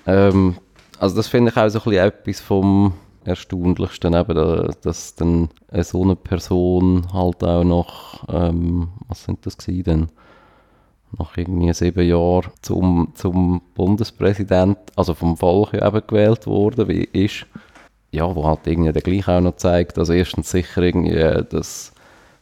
[0.05, 0.57] Ähm,
[0.99, 2.93] also das finde ich auch so ein bisschen etwas vom
[3.25, 5.49] Erstaunlichsten, eben, dass dann
[5.83, 10.07] so eine Person halt auch noch, ähm, was sind das gewesen denn?
[11.17, 17.45] Nach irgendwie sieben Jahren zum, zum Bundespräsident, also vom Volk eben gewählt worden, wie ist.
[18.11, 21.93] Ja, wo halt irgendwie der gleich auch noch zeigt, also erstens sicher irgendwie, dass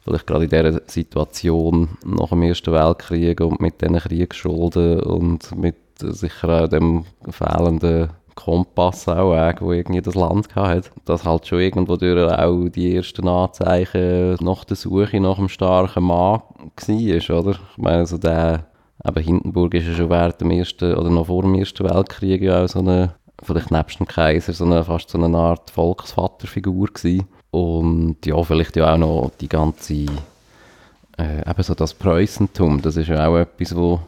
[0.01, 5.75] vielleicht gerade in dieser Situation nach dem Ersten Weltkrieg und mit diesen Kriegsschulden und mit
[5.99, 11.97] sicher auch dem fehlenden Kompass auch, wo irgendwie das Land hat, dass halt schon irgendwo
[11.97, 17.51] durch auch die ersten Anzeichen nach der Suche nach einem starken Mann war, oder?
[17.51, 18.67] Ich meine, so der,
[19.05, 22.63] eben Hindenburg ist ja schon während dem Ersten, oder noch vor dem Ersten Weltkrieg ja
[22.63, 27.27] auch so eine vielleicht nebst dem Kaiser so eine, fast so eine Art Volksvaterfigur gewesen.
[27.51, 30.05] Und ja, vielleicht ja auch noch die ganze,
[31.17, 33.99] äh, eben so das Preußentum, das ist ja auch etwas, wo,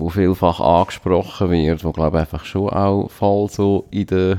[0.00, 4.38] wo vielfach angesprochen wird, wo glaube einfach schon auch voll so in der,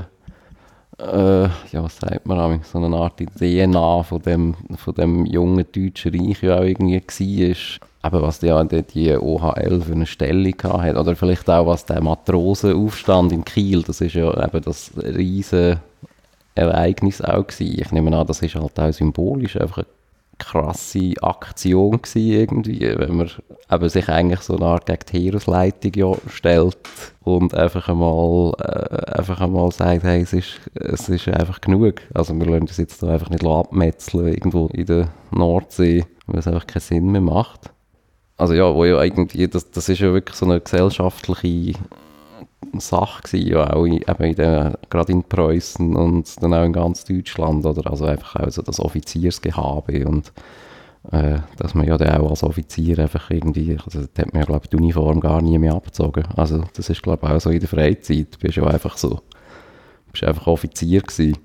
[0.98, 1.42] äh,
[1.72, 6.42] ja was sagt man so eine Art DNA von dem, von dem jungen deutschen Reich
[6.42, 11.48] ja auch irgendwie war eben was ja die OHL für eine Stellung hat oder vielleicht
[11.50, 15.80] auch was der Matrosenaufstand in Kiel, das ist ja eben das riesige
[16.54, 17.80] Ereignis auch gewesen.
[17.80, 19.86] Ich nehme an, das ist halt auch symbolisch einfach eine
[20.38, 23.30] krasse Aktion gewesen irgendwie, wenn man
[23.70, 26.78] eben sich eigentlich so eine Art gegen die Heeresleitung ja stellt
[27.24, 32.00] und einfach einmal, äh, einfach einmal sagt, hey, es ist, es ist einfach genug.
[32.14, 36.66] Also wir lassen das jetzt einfach nicht abmetzeln irgendwo in der Nordsee, weil es einfach
[36.66, 37.70] keinen Sinn mehr macht
[38.38, 41.78] also ja, wo ja irgendwie, das, das ist ja wirklich so eine gesellschaftliche
[42.78, 46.72] Sache gewesen, ja auch in, eben in der, gerade in Preußen und dann auch in
[46.72, 50.32] ganz Deutschland, oder also einfach auch so das Offiziersgehabe und
[51.12, 54.46] äh, dass man ja dann auch als Offizier einfach irgendwie, also da hat man ja
[54.46, 56.24] glaube ich die Uniform gar nie mehr abgezogen.
[56.36, 59.20] Also das ist glaube ich auch so in der Freizeit, du bist ja einfach so,
[60.12, 61.38] bist einfach Offizier gewesen.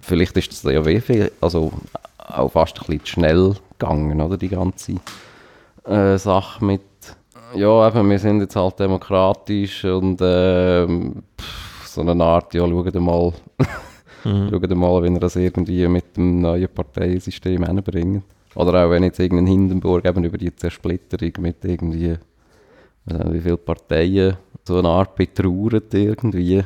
[0.00, 1.72] Vielleicht ist das ja wie viel, also
[2.18, 4.96] auch fast ein bisschen schnell gegangen, oder, die ganze
[5.84, 6.82] äh, Sache mit,
[7.56, 12.94] ja eben, wir sind jetzt halt demokratisch und äh, pff, so eine Art, ja, schaut
[12.94, 13.32] mal,
[14.24, 14.78] mhm.
[14.78, 18.24] mal, wenn ihr das irgendwie mit dem neuen Parteisystem hinbringt.
[18.54, 23.56] Oder auch wenn jetzt irgendein Hindenburg eben über die Zersplitterung mit irgendwie, äh, wie viele
[23.56, 26.64] Parteien so eine Art betrauert irgendwie.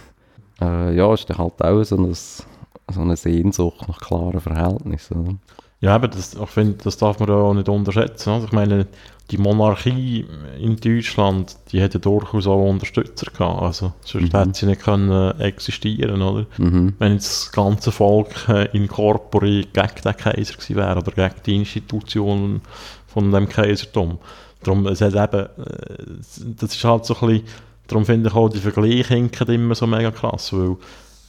[0.60, 5.20] äh, ja, ist dann halt auch so, ein, so eine Sehnsucht nach klaren Verhältnissen.
[5.20, 5.36] Oder?
[5.80, 8.30] Ja, aber das, ich finde, das darf man auch nicht unterschätzen.
[8.30, 8.86] Also ich meine,
[9.30, 10.26] die Monarchie
[10.60, 13.62] in Deutschland, die hätte durchaus auch Unterstützer gehabt.
[13.62, 14.38] Also sonst mhm.
[14.38, 16.46] hätte sie nicht können existieren, oder?
[16.58, 16.94] Mhm.
[16.98, 21.42] Wenn jetzt das ganze Volk äh, in Corpore gegen den Kaiser gewesen wäre oder gegen
[21.46, 22.60] die Institutionen
[23.06, 24.18] von dem Kaisertum.
[24.62, 27.46] Darum, es hat eben, äh, das ist halt so ein bisschen,
[27.86, 29.16] darum finde ich auch die Vergleiche
[29.48, 30.76] immer so mega krass, weil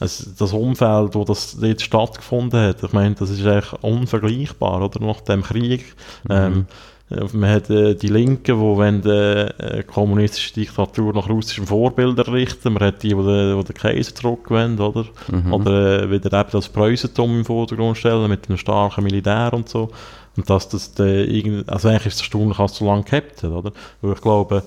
[0.00, 5.00] also das Umfeld, wo das jetzt stattgefunden hat, ich meine, das ist eigentlich unvergleichbar, oder,
[5.00, 5.94] nach dem Krieg.
[6.28, 6.66] Mhm.
[7.10, 12.18] Ähm, man hat äh, die Linken, die wenn die äh, kommunistische Diktatur nach russischem Vorbild
[12.18, 12.72] errichten.
[12.72, 15.04] Man hat die, die, die, den Kaiser zurückgewendet, oder?
[15.30, 15.52] Mhm.
[15.52, 19.90] Oder äh, wieder eben das Preußentum im Vordergrund stellen mit einem starken Militär und so.
[20.36, 23.50] Und dass das äh, also eigentlich ist es erstaunlich, dass es so lange gehabt hat,
[23.50, 23.72] oder?
[24.00, 24.62] Weil ich glaube,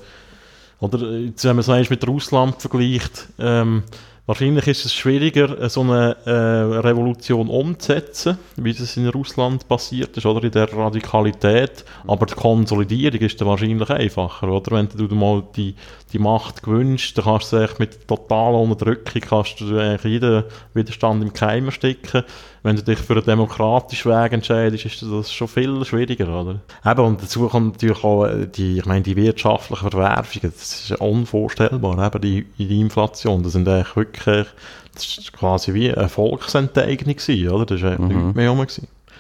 [0.80, 3.84] oder, jetzt, wenn man es mit Russland vergleicht, ähm,
[4.28, 10.18] Wahrscheinlich ist es schwieriger, äh, so eine äh, Revolution umzusetzen, wie es in Russland passiert
[10.18, 11.86] ist, oder in der Radikalität.
[12.06, 14.76] Aber die Konsolidierung ist dann wahrscheinlich einfacher, oder?
[14.76, 15.76] Wenn du mal die,
[16.12, 21.72] die Macht gewünscht, dann kannst du mit totaler Unterdrückung kannst du jeden Widerstand im Keim
[21.72, 22.26] stecken
[22.68, 26.60] wenn du dich für einen demokratischen Weg entscheidest, ist das schon viel schwieriger, oder?
[26.86, 30.92] Eben, und dazu kommt natürlich auch äh, die, ich meine, die wirtschaftlichen Verwerfungen, das ist
[31.00, 34.48] unvorstellbar, eben die, die Inflation, das sind eigentlich wirklich,
[34.94, 37.66] das ist quasi wie eine Volksenteignung gewesen, oder?
[37.66, 38.24] Das war eigentlich mhm.
[38.26, 38.68] nichts mehr rum.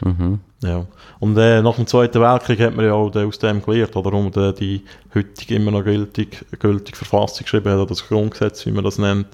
[0.01, 0.39] Mhm.
[0.63, 0.87] Ja.
[1.19, 4.31] Und äh, nach dem Zweiten Weltkrieg hat man ja auch aus dem gelernt, oder warum
[4.31, 4.83] der, die
[5.13, 9.27] heutige immer noch gültige, gültige Verfassung geschrieben hat, oder das Grundgesetz, wie man das nennt.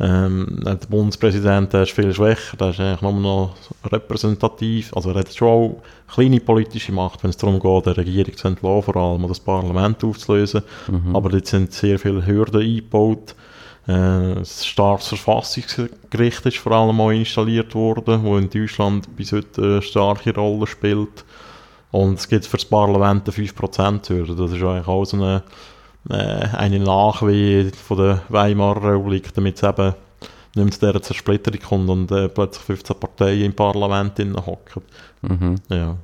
[0.00, 3.54] Ähm, der Bundespräsident der ist viel schwächer, der ist eigentlich nur noch
[3.84, 8.36] repräsentativ, also er hat schon auch kleine politische Macht, wenn es darum geht, eine Regierung
[8.36, 10.62] zu entlassen, vor allem, oder das Parlament aufzulösen.
[10.88, 11.14] Mhm.
[11.14, 13.34] Aber dort sind sehr viele Hürden eingebaut.
[13.86, 19.62] Äh, das starkes Verfassungsgericht ist vor allem auch installiert worden, wo in Deutschland bis heute
[19.62, 21.24] eine starke Rolle spielt.
[21.90, 24.34] Und es gibt für das Parlament eine 5%-Hürde.
[24.34, 25.42] Das ist eigentlich auch so eine,
[26.08, 29.94] äh, eine Nachwehe von der Weimarer Republik, damit es eben
[30.54, 34.82] nicht mehr zu dieser Zersplitterung kommt und äh, plötzlich 15 Parteien im Parlament hocken.
[35.22, 35.56] Mhm.
[35.68, 35.96] Ja.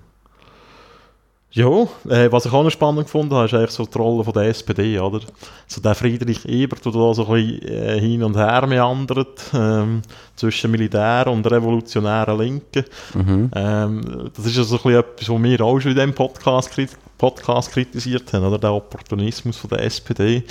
[1.51, 1.67] Ja,
[2.09, 4.45] äh, was ich auch noch spannend gefunden habe, ist eigentlich so die Rolle von der
[4.45, 5.21] SPD, oder?
[5.67, 10.03] So der Friedrich Ebert, der da so ein bisschen äh, hin und her meandert, ähm,
[10.37, 12.85] zwischen Militär und revolutionären Linken.
[13.15, 13.51] Mhm.
[13.55, 16.71] Ähm, das ist ja so ein bisschen etwas, was wir auch schon in diesem Podcast,
[17.17, 18.59] Podcast kritisiert haben, oder?
[18.59, 20.45] Der Opportunismus von der SPD.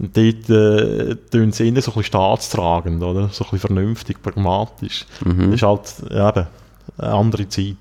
[0.00, 3.28] Und dort äh, tun sie innen so ein bisschen staatstragend, oder?
[3.28, 5.06] So ein bisschen vernünftig, pragmatisch.
[5.24, 5.52] Mhm.
[5.52, 6.46] Das ist halt, eben,
[6.98, 7.76] eine andere Zeit.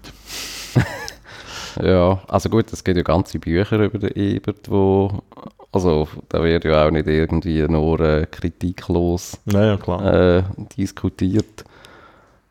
[1.81, 5.23] Ja, also gut, es gibt ja ganze Bücher über den Ebert, wo
[5.71, 10.43] also da wird ja auch nicht irgendwie nur äh, kritiklos ja, ja, äh,
[10.77, 11.63] diskutiert.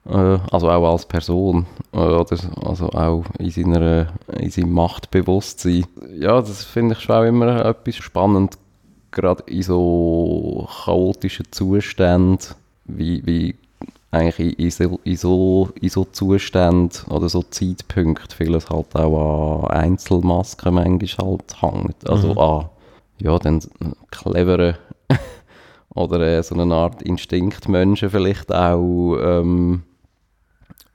[0.06, 4.08] Äh, also auch als Person äh, oder also auch in, seiner,
[4.38, 5.84] in seinem Machtbewusstsein.
[6.16, 8.56] Ja, das finde ich schon auch immer etwas spannend,
[9.10, 12.54] gerade in so chaotischen Zuständen,
[12.84, 13.56] wie, wie
[14.10, 19.82] eigentlich in so, in so, in so Zuständen oder so Zeitpunkten vieles halt auch an
[19.82, 22.08] Einzelmasken manchmal halt hängt.
[22.08, 22.38] Also mhm.
[22.38, 22.68] an,
[23.18, 23.60] ja, dann
[24.10, 24.76] cleveren
[25.94, 29.82] oder äh, so eine Art Instinktmenschen vielleicht auch, ähm,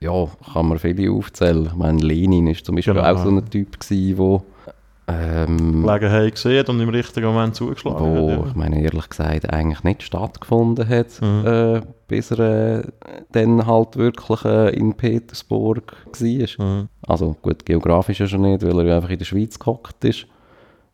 [0.00, 1.66] ja, kann man viele aufzählen.
[1.66, 3.12] Ich meine, Lenin ist zum Beispiel genau.
[3.12, 4.42] auch so ein Typ gewesen, wo
[5.06, 8.38] ähm, Gelegenheit gesehen und im richtigen Moment zugeschlagen wo, hat.
[8.38, 8.46] Ja.
[8.46, 11.46] ich meine, ehrlich gesagt, eigentlich nicht stattgefunden hat, mhm.
[11.46, 12.82] äh, bis er äh,
[13.32, 16.66] dann halt wirklich äh, in Petersburg war.
[16.66, 16.88] Mhm.
[17.06, 20.26] Also gut, geografisch ja schon nicht, weil er einfach in der Schweiz gehockt ist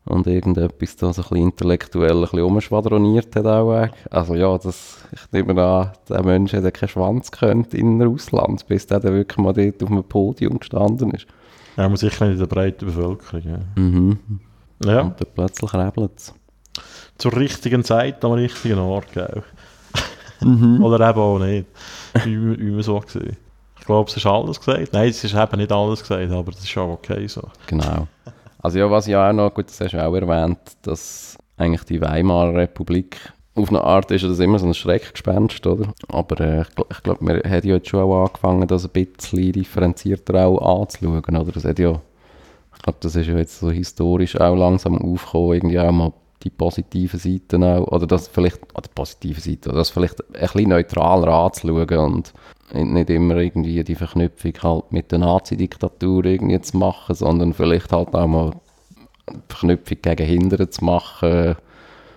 [0.05, 3.87] und irgendetwas da so ein bisschen intellektuell ein bisschen umschwadroniert hat auch.
[4.09, 8.87] Also ja, das, ich nehme an, der Mensch hätte keinen Schwanz gekannt in Russland, bis
[8.87, 11.27] der dann wirklich mal dort auf dem Podium gestanden ist.
[11.77, 13.41] Ja, aber sicher nicht in der breiten Bevölkerung.
[13.43, 13.81] Ja.
[13.81, 14.19] Mhm.
[14.83, 15.01] ja.
[15.01, 16.33] Und dann plötzlich rebelt es.
[17.17, 19.43] Zur richtigen Zeit am richtigen Ort, gell?
[20.43, 20.83] Mhm.
[20.83, 21.67] Oder eben auch nicht.
[22.23, 23.37] Wie, wie man so gesehen.
[23.79, 24.91] Ich glaube, es ist alles gesagt.
[24.91, 27.47] Nein, es ist eben nicht alles gesagt, aber das ist auch okay so.
[27.67, 28.07] Genau.
[28.59, 32.01] Also ja, was ja auch noch, gut, das hast du auch erwähnt, dass eigentlich die
[32.01, 33.17] Weimarer Republik
[33.53, 35.93] auf eine Art ist das immer so ein Schreckgespenst, oder?
[36.07, 40.47] Aber äh, ich glaube, wir haben ja jetzt schon auch angefangen, das ein bisschen differenzierter
[40.47, 41.51] auch anzuschauen, oder?
[41.51, 41.99] Das hat ja,
[42.75, 46.49] ich glaube, das ist ja jetzt so historisch auch langsam aufgekommen, irgendwie auch mal die
[46.49, 50.69] positiven Seiten auch, oder das vielleicht, oder die positive Seite, oder das vielleicht ein bisschen
[50.69, 52.33] neutraler anzuschauen und
[52.73, 58.15] nicht immer irgendwie die Verknüpfung halt mit der Nazi-Diktatur irgendwie zu machen, sondern vielleicht halt
[58.15, 58.51] auch mal
[59.29, 61.57] die Verknüpfung gegen Hindern zu machen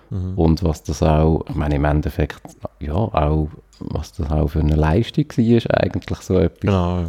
[0.09, 0.33] mhm.
[0.35, 2.41] und was das auch, ich meine im Endeffekt,
[2.79, 3.49] ja, auch
[3.79, 7.03] was das auch für eine Leistung war, eigentlich so etwas, genau,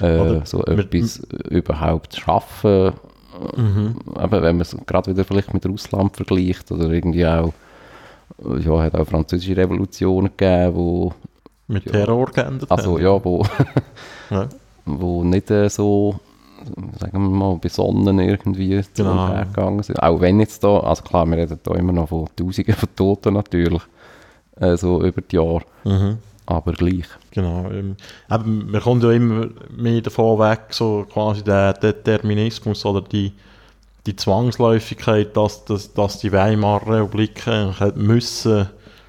[0.00, 1.18] äh, so etwas
[1.48, 2.92] überhaupt zu schaffen,
[3.56, 3.96] mhm.
[4.16, 7.52] eben, wenn man es gerade wieder vielleicht mit Russland vergleicht oder irgendwie auch,
[8.60, 11.12] ja, hat auch französische Revolutionen gegeben, wo
[11.68, 13.44] mit Terror geendet Also ja, wo,
[14.30, 14.48] ja.
[14.86, 16.18] wo nicht äh, so,
[16.98, 19.28] sagen wir mal, besonnen irgendwie genau.
[19.44, 20.02] gegangen sind.
[20.02, 23.34] Auch wenn jetzt da, also klar, wir reden da immer noch von Tausenden von Toten
[23.34, 23.82] natürlich,
[24.60, 25.62] äh, so über die Jahre.
[25.84, 26.18] Mhm.
[26.46, 27.06] Aber gleich.
[27.30, 27.70] Genau.
[27.70, 27.96] Ähm,
[28.32, 33.32] eben, man kommt ja immer mehr davon weg, so quasi der Determinismus oder die,
[34.06, 37.44] die Zwangsläufigkeit, dass, dass, dass die Weimarer Republik
[37.96, 38.68] müssen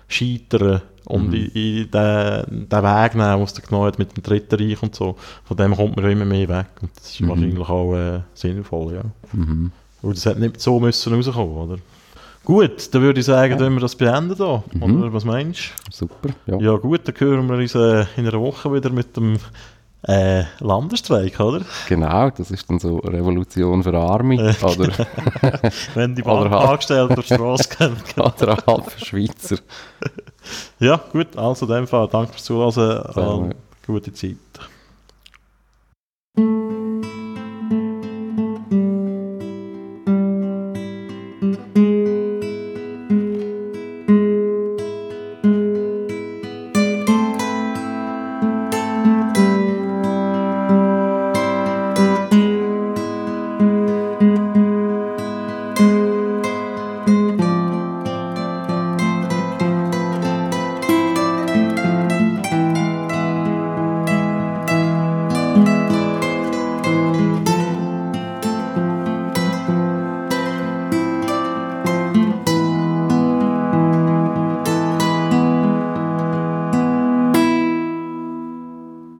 [0.09, 1.33] scheitern um mhm.
[1.33, 4.95] in, in den, den Weg nehmen, den es genommen hat mit dem Dritten Reich und
[4.95, 5.15] so.
[5.43, 6.67] Von dem kommt man immer mehr weg.
[6.81, 7.29] Und das ist mhm.
[7.29, 9.03] wahrscheinlich auch äh, sinnvoll, ja.
[9.33, 9.71] Mhm.
[10.01, 11.77] Und das hätte nicht so müssen rauskommen, oder?
[12.45, 13.69] Gut, dann würde ich sagen, ja.
[13.69, 14.63] wir das beenden hier.
[14.73, 15.01] Mhm.
[15.01, 15.91] Oder was meinst du?
[15.91, 16.57] Super, ja.
[16.57, 19.37] Ja gut, dann hören wir uns äh, in einer Woche wieder mit dem
[20.03, 21.61] äh, Landesstreik, oder?
[21.87, 24.35] Genau, das ist dann so Revolution für Arme.
[24.35, 24.89] Äh, oder
[25.93, 27.97] Wenn die Bankangestellten auf die Straße gehen.
[28.17, 29.57] oder halb Schweizer.
[30.79, 33.51] ja, gut, also in dem Fall, danke fürs Zuhören.
[33.51, 34.37] Äh, gute Zeit.